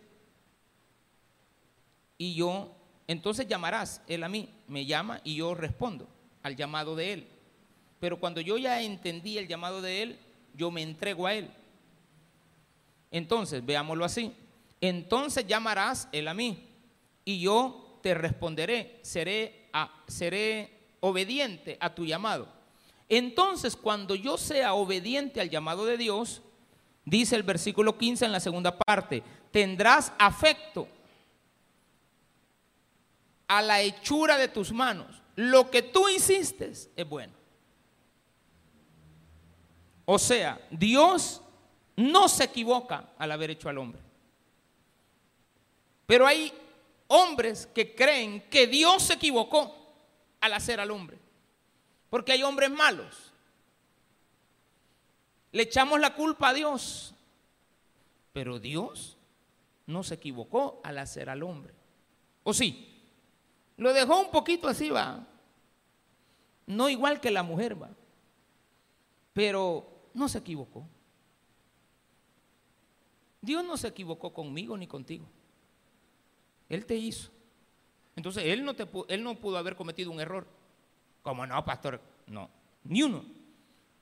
[2.18, 2.76] y yo,
[3.08, 6.08] entonces llamarás él a mí, me llama y yo respondo
[6.44, 7.28] al llamado de él.
[8.00, 10.20] Pero cuando yo ya entendí el llamado de él,
[10.54, 11.50] yo me entrego a él.
[13.12, 14.34] Entonces, veámoslo así.
[14.82, 16.68] Entonces llamarás él a mí
[17.26, 19.70] y yo te responderé, seré,
[20.08, 22.48] seré obediente a tu llamado.
[23.10, 26.42] Entonces, cuando yo sea obediente al llamado de Dios,
[27.04, 30.88] dice el versículo 15 en la segunda parte, tendrás afecto
[33.48, 35.22] a la hechura de tus manos.
[35.36, 37.39] Lo que tú hiciste es bueno.
[40.12, 41.40] O sea, Dios
[41.96, 44.02] no se equivoca al haber hecho al hombre.
[46.08, 46.52] Pero hay
[47.06, 49.72] hombres que creen que Dios se equivocó
[50.42, 51.20] al hacer al hombre.
[52.10, 53.32] Porque hay hombres malos.
[55.52, 57.14] Le echamos la culpa a Dios.
[58.34, 59.16] Pero Dios
[59.86, 61.76] no se equivocó al hacer al hombre.
[62.42, 63.00] ¿O sí?
[63.78, 65.24] Lo dejó un poquito así, va.
[66.66, 67.92] No igual que la mujer, va.
[69.34, 70.86] Pero no se equivocó.
[73.42, 75.26] Dios no se equivocó conmigo ni contigo.
[76.68, 77.32] Él te hizo.
[78.16, 80.46] Entonces, él no, te, él no pudo haber cometido un error.
[81.22, 82.50] Como no, pastor, no,
[82.84, 83.24] ni uno.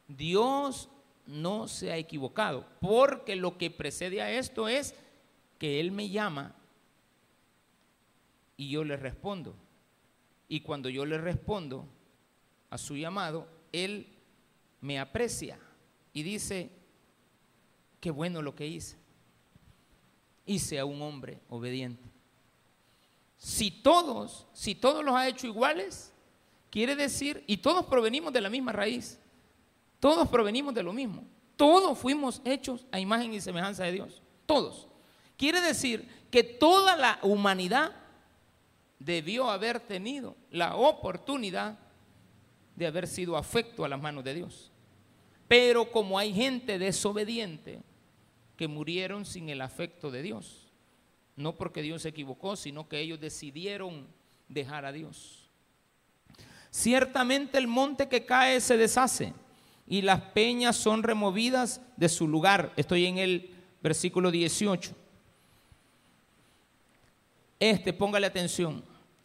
[0.08, 0.90] Dios
[1.28, 4.96] no se ha equivocado, porque lo que precede a esto es
[5.60, 6.56] que Él me llama
[8.56, 9.54] y yo le respondo.
[10.48, 11.86] Y cuando yo le respondo
[12.70, 14.08] a su llamado, Él
[14.82, 15.60] me aprecia
[16.18, 16.70] y dice,
[18.00, 18.98] qué bueno lo que hice.
[20.46, 22.04] Hice a un hombre obediente.
[23.38, 26.14] Si todos, si todos los ha hecho iguales,
[26.70, 29.20] Quiere decir, y todos provenimos de la misma raíz,
[30.00, 31.24] todos provenimos de lo mismo,
[31.56, 34.88] todos fuimos hechos a imagen y semejanza de Dios, todos.
[35.38, 37.96] Quiere decir que toda la humanidad
[39.00, 41.80] debió haber tenido la oportunidad
[42.76, 44.72] de haber sido afecto a las manos de Dios.
[45.48, 47.82] Pero como hay gente desobediente
[48.56, 50.68] que murieron sin el afecto de Dios,
[51.36, 54.08] no porque Dios se equivocó, sino que ellos decidieron
[54.50, 55.50] dejar a Dios.
[56.72, 59.34] Ciertamente el monte que cae se deshace
[59.88, 62.74] y las peñas son removidas de su lugar.
[62.76, 64.92] Estoy en el versículo 18.
[67.60, 68.84] Este, póngale atención.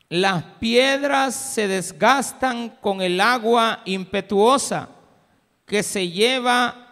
[0.09, 4.89] Las piedras se desgastan con el agua impetuosa
[5.67, 6.83] que se lleva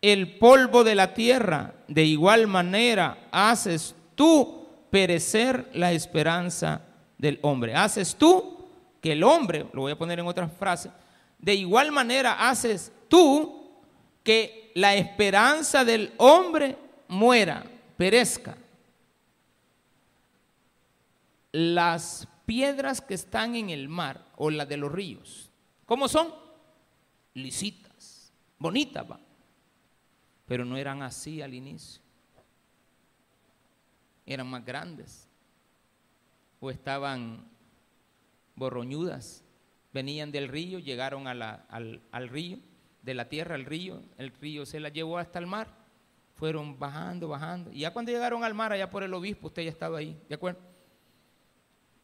[0.00, 1.74] el polvo de la tierra.
[1.88, 6.82] De igual manera haces tú perecer la esperanza
[7.18, 7.74] del hombre.
[7.74, 8.66] Haces tú
[9.00, 10.90] que el hombre, lo voy a poner en otra frase,
[11.38, 13.80] de igual manera haces tú
[14.22, 16.76] que la esperanza del hombre
[17.08, 17.64] muera,
[17.96, 18.56] perezca.
[21.52, 25.50] Las piedras que están en el mar o las de los ríos,
[25.86, 26.28] ¿cómo son?
[27.34, 27.89] Lisitas,
[28.60, 29.18] bonitas, va.
[30.46, 32.00] Pero no eran así al inicio.
[34.26, 35.28] Eran más grandes.
[36.60, 37.48] O estaban
[38.54, 39.42] borroñudas.
[39.92, 42.58] Venían del río, llegaron al, al río,
[43.02, 45.68] de la tierra al río, el río se las llevó hasta el mar.
[46.34, 47.72] Fueron bajando, bajando.
[47.72, 50.34] Y ya cuando llegaron al mar, allá por el obispo, usted ya estaba ahí, ¿de
[50.34, 50.60] acuerdo?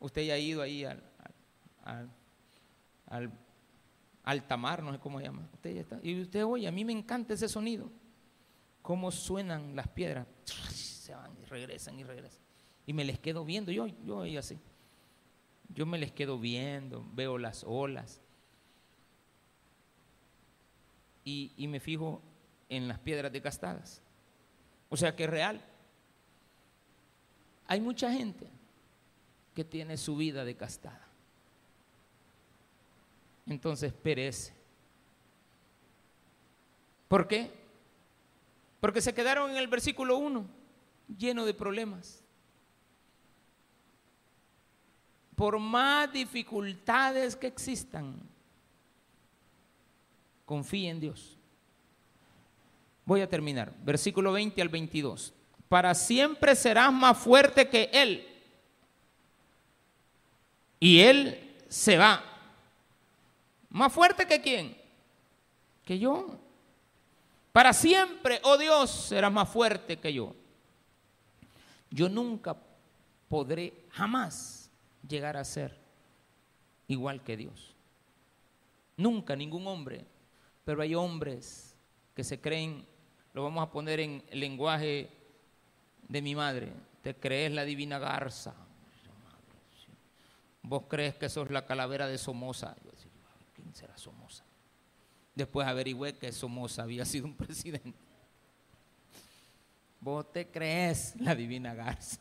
[0.01, 1.03] Usted ya ha ido ahí al,
[3.07, 3.31] al
[4.27, 5.49] altamar, no sé cómo se llama.
[5.55, 6.01] Usted ya está.
[6.03, 7.91] Y usted, oye, a mí me encanta ese sonido.
[8.83, 10.27] Cómo suenan las piedras.
[10.45, 12.43] Se van y regresan y regresan.
[12.85, 14.59] Y me les quedo viendo, yo, yo así.
[15.69, 18.21] Yo me les quedo viendo, veo las olas.
[21.25, 22.23] Y, me fijo
[22.69, 24.03] en las piedras desgastadas.
[24.89, 25.61] O sea que es real.
[27.67, 28.49] Hay mucha gente
[29.55, 31.06] que tiene su vida decastada.
[33.47, 34.53] Entonces perece.
[37.09, 37.51] ¿Por qué?
[38.81, 40.47] Porque se quedaron en el versículo 1
[41.17, 42.23] lleno de problemas.
[45.35, 48.19] Por más dificultades que existan,
[50.45, 51.37] confíe en Dios.
[53.05, 53.73] Voy a terminar.
[53.85, 55.33] Versículo 20 al 22.
[55.69, 58.33] Para siempre serás más fuerte que Él
[60.81, 62.23] y él se va.
[63.77, 64.75] Más fuerte que quién?
[65.85, 66.39] Que yo.
[67.53, 70.35] Para siempre, oh Dios, serás más fuerte que yo.
[71.91, 72.57] Yo nunca
[73.29, 74.71] podré jamás
[75.07, 75.77] llegar a ser
[76.89, 77.75] igual que Dios.
[78.97, 80.07] Nunca, ningún hombre.
[80.65, 81.75] Pero hay hombres
[82.15, 82.87] que se creen,
[83.35, 85.11] lo vamos a poner en el lenguaje
[86.09, 86.73] de mi madre,
[87.03, 88.55] te crees la divina garza
[90.69, 92.75] vos crees que sos la calavera de Somoza.
[93.77, 94.45] Yo decía, ¿quién será Somoza?
[95.35, 97.95] Después averigüé que Somoza había sido un presidente.
[100.01, 102.21] Vos te crees la divina Garza.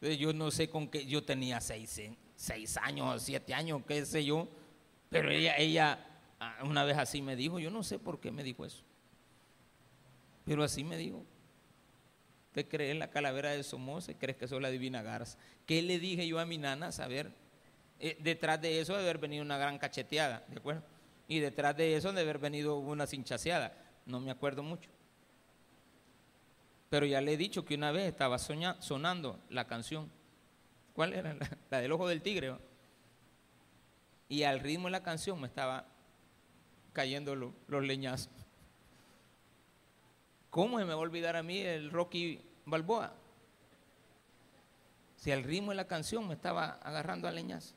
[0.00, 2.00] Yo no sé con qué, yo tenía seis,
[2.36, 4.48] seis años, siete años, qué sé yo,
[5.08, 5.98] pero ella, ella
[6.38, 8.82] ah, una vez así me dijo, yo no sé por qué me dijo eso,
[10.44, 11.24] pero así me dijo.
[12.52, 14.14] ¿Te crees la calavera de Somoza?
[14.14, 15.36] ¿Crees que sos la divina Garza?
[15.66, 16.86] ¿Qué le dije yo a mi nana?
[16.86, 17.30] A saber,
[17.98, 20.82] eh, detrás de eso debe haber venido una gran cacheteada, ¿de acuerdo?
[21.28, 23.72] Y detrás de eso debe haber venido una cinchaseada,
[24.04, 24.90] no me acuerdo mucho.
[26.88, 30.10] Pero ya le he dicho que una vez estaba sonando la canción.
[30.92, 31.36] ¿Cuál era?
[31.70, 32.56] La, del ojo del tigre.
[34.28, 35.86] Y al ritmo de la canción me estaba
[36.92, 38.32] cayendo los leñazos.
[40.50, 43.12] ¿Cómo se me va a olvidar a mí el Rocky Balboa?
[45.16, 47.74] Si al ritmo de la canción me estaba agarrando a leñazos.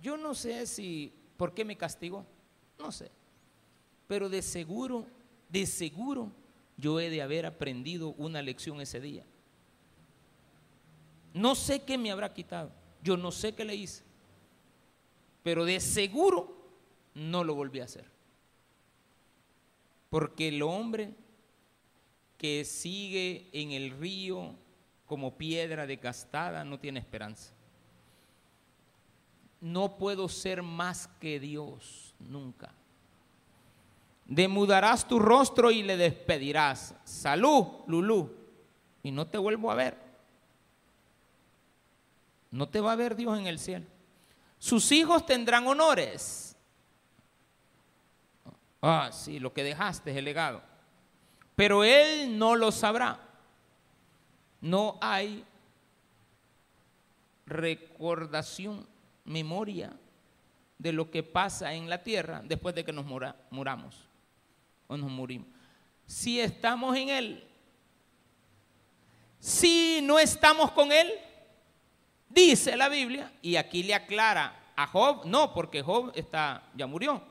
[0.00, 2.24] Yo no sé si, ¿por qué me castigó?
[2.78, 3.10] No sé.
[4.06, 5.06] Pero de seguro,
[5.48, 6.30] de seguro,
[6.76, 9.24] yo he de haber aprendido una lección ese día.
[11.32, 12.70] No sé qué me habrá quitado.
[13.02, 14.02] Yo no sé qué le hice.
[15.42, 16.56] Pero de seguro
[17.14, 18.04] no lo volví a hacer.
[20.10, 21.14] Porque el hombre
[22.38, 24.54] que sigue en el río
[25.06, 27.55] como piedra desgastada no tiene esperanza
[29.60, 32.72] no puedo ser más que Dios, nunca.
[34.26, 36.94] Demudarás tu rostro y le despedirás.
[37.04, 38.34] Salud, Lulú.
[39.02, 39.96] Y no te vuelvo a ver.
[42.50, 43.86] No te va a ver Dios en el cielo.
[44.58, 46.56] Sus hijos tendrán honores.
[48.82, 50.62] Ah, sí, lo que dejaste es el legado.
[51.54, 53.20] Pero él no lo sabrá.
[54.60, 55.44] No hay
[57.46, 58.86] recordación
[59.26, 59.92] memoria
[60.78, 63.04] de lo que pasa en la tierra después de que nos
[63.50, 64.08] muramos
[64.86, 65.48] o nos murimos.
[66.06, 67.44] Si estamos en Él,
[69.40, 71.10] si no estamos con Él,
[72.28, 77.22] dice la Biblia, y aquí le aclara a Job, no, porque Job está, ya murió,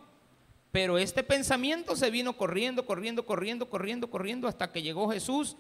[0.72, 5.56] pero este pensamiento se vino corriendo, corriendo, corriendo, corriendo, corriendo hasta que llegó Jesús,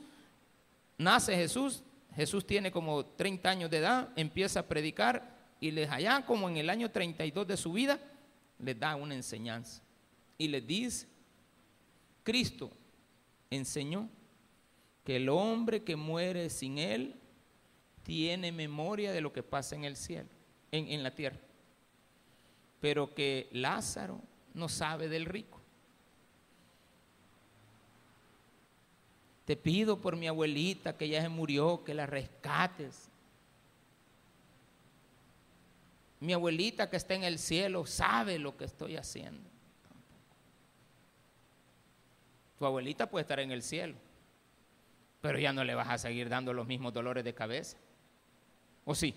[0.97, 1.83] nace Jesús,
[2.15, 6.57] Jesús tiene como 30 años de edad, empieza a predicar y les allá como en
[6.57, 7.99] el año 32 de su vida,
[8.59, 9.81] les da una enseñanza.
[10.37, 11.07] Y les dice,
[12.23, 12.71] Cristo
[13.49, 14.09] enseñó
[15.03, 17.15] que el hombre que muere sin él
[18.03, 20.29] tiene memoria de lo que pasa en el cielo,
[20.71, 21.39] en, en la tierra.
[22.81, 24.21] Pero que Lázaro
[24.53, 25.61] no sabe del rico.
[29.45, 33.09] Te pido por mi abuelita que ya se murió, que la rescates.
[36.25, 39.47] Mi abuelita que está en el cielo sabe lo que estoy haciendo.
[42.57, 43.95] Tu abuelita puede estar en el cielo,
[45.21, 47.77] pero ya no le vas a seguir dando los mismos dolores de cabeza.
[48.85, 49.13] ¿O sí?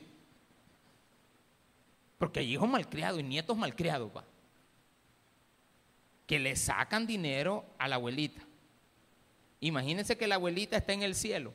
[2.19, 4.25] Porque hay hijos malcriados y nietos malcriados, va.
[6.27, 8.43] Que le sacan dinero a la abuelita
[9.61, 11.53] Imagínense que la abuelita está en el cielo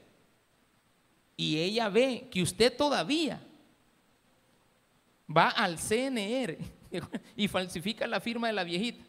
[1.37, 3.41] y ella ve que usted todavía
[5.35, 6.57] va al CNR
[7.35, 9.03] y falsifica la firma de la viejita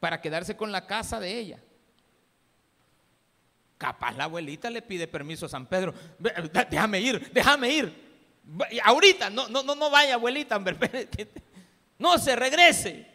[0.00, 1.58] para quedarse con la casa de ella.
[3.78, 5.94] Capaz la abuelita le pide permiso a San Pedro.
[6.70, 8.04] Déjame ir, déjame ir.
[8.84, 10.62] Ahorita, no, no, no, vaya abuelita,
[11.98, 13.06] no se regrese.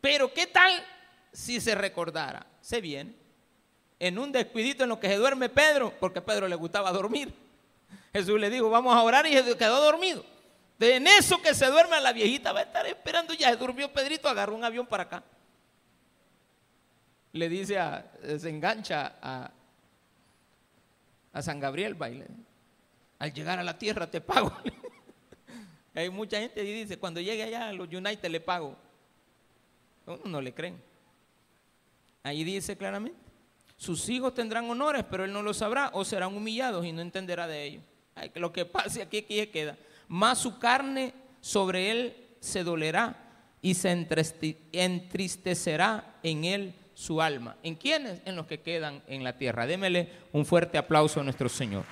[0.00, 0.72] Pero ¿qué tal
[1.32, 2.46] si se recordara?
[2.60, 3.14] Se viene
[3.98, 7.32] en un descuidito en lo que se duerme Pedro, porque Pedro le gustaba dormir.
[8.12, 10.24] Jesús le dijo, vamos a orar y quedó dormido.
[10.78, 13.50] De en eso que se duerme la viejita va a estar esperando ya.
[13.50, 15.22] Se durmió Pedrito, agarró un avión para acá.
[17.32, 19.50] Le dice a, se engancha a,
[21.32, 22.26] a San Gabriel, baile.
[23.18, 24.52] Al llegar a la tierra te pago.
[25.94, 28.76] Hay mucha gente que dice, cuando llegue allá a los United le pago.
[30.06, 30.80] No, no le creen.
[32.22, 33.18] Ahí dice claramente.
[33.76, 37.46] Sus hijos tendrán honores, pero él no lo sabrá, o serán humillados y no entenderá
[37.46, 37.82] de ellos.
[38.34, 39.76] lo que pase aquí, aquí queda.
[40.08, 43.16] Más su carne sobre él se dolerá
[43.62, 43.90] y se
[44.72, 47.56] entristecerá en él su alma.
[47.62, 48.22] ¿En quiénes?
[48.24, 49.66] En los que quedan en la tierra.
[49.66, 51.84] Démele un fuerte aplauso a nuestro Señor.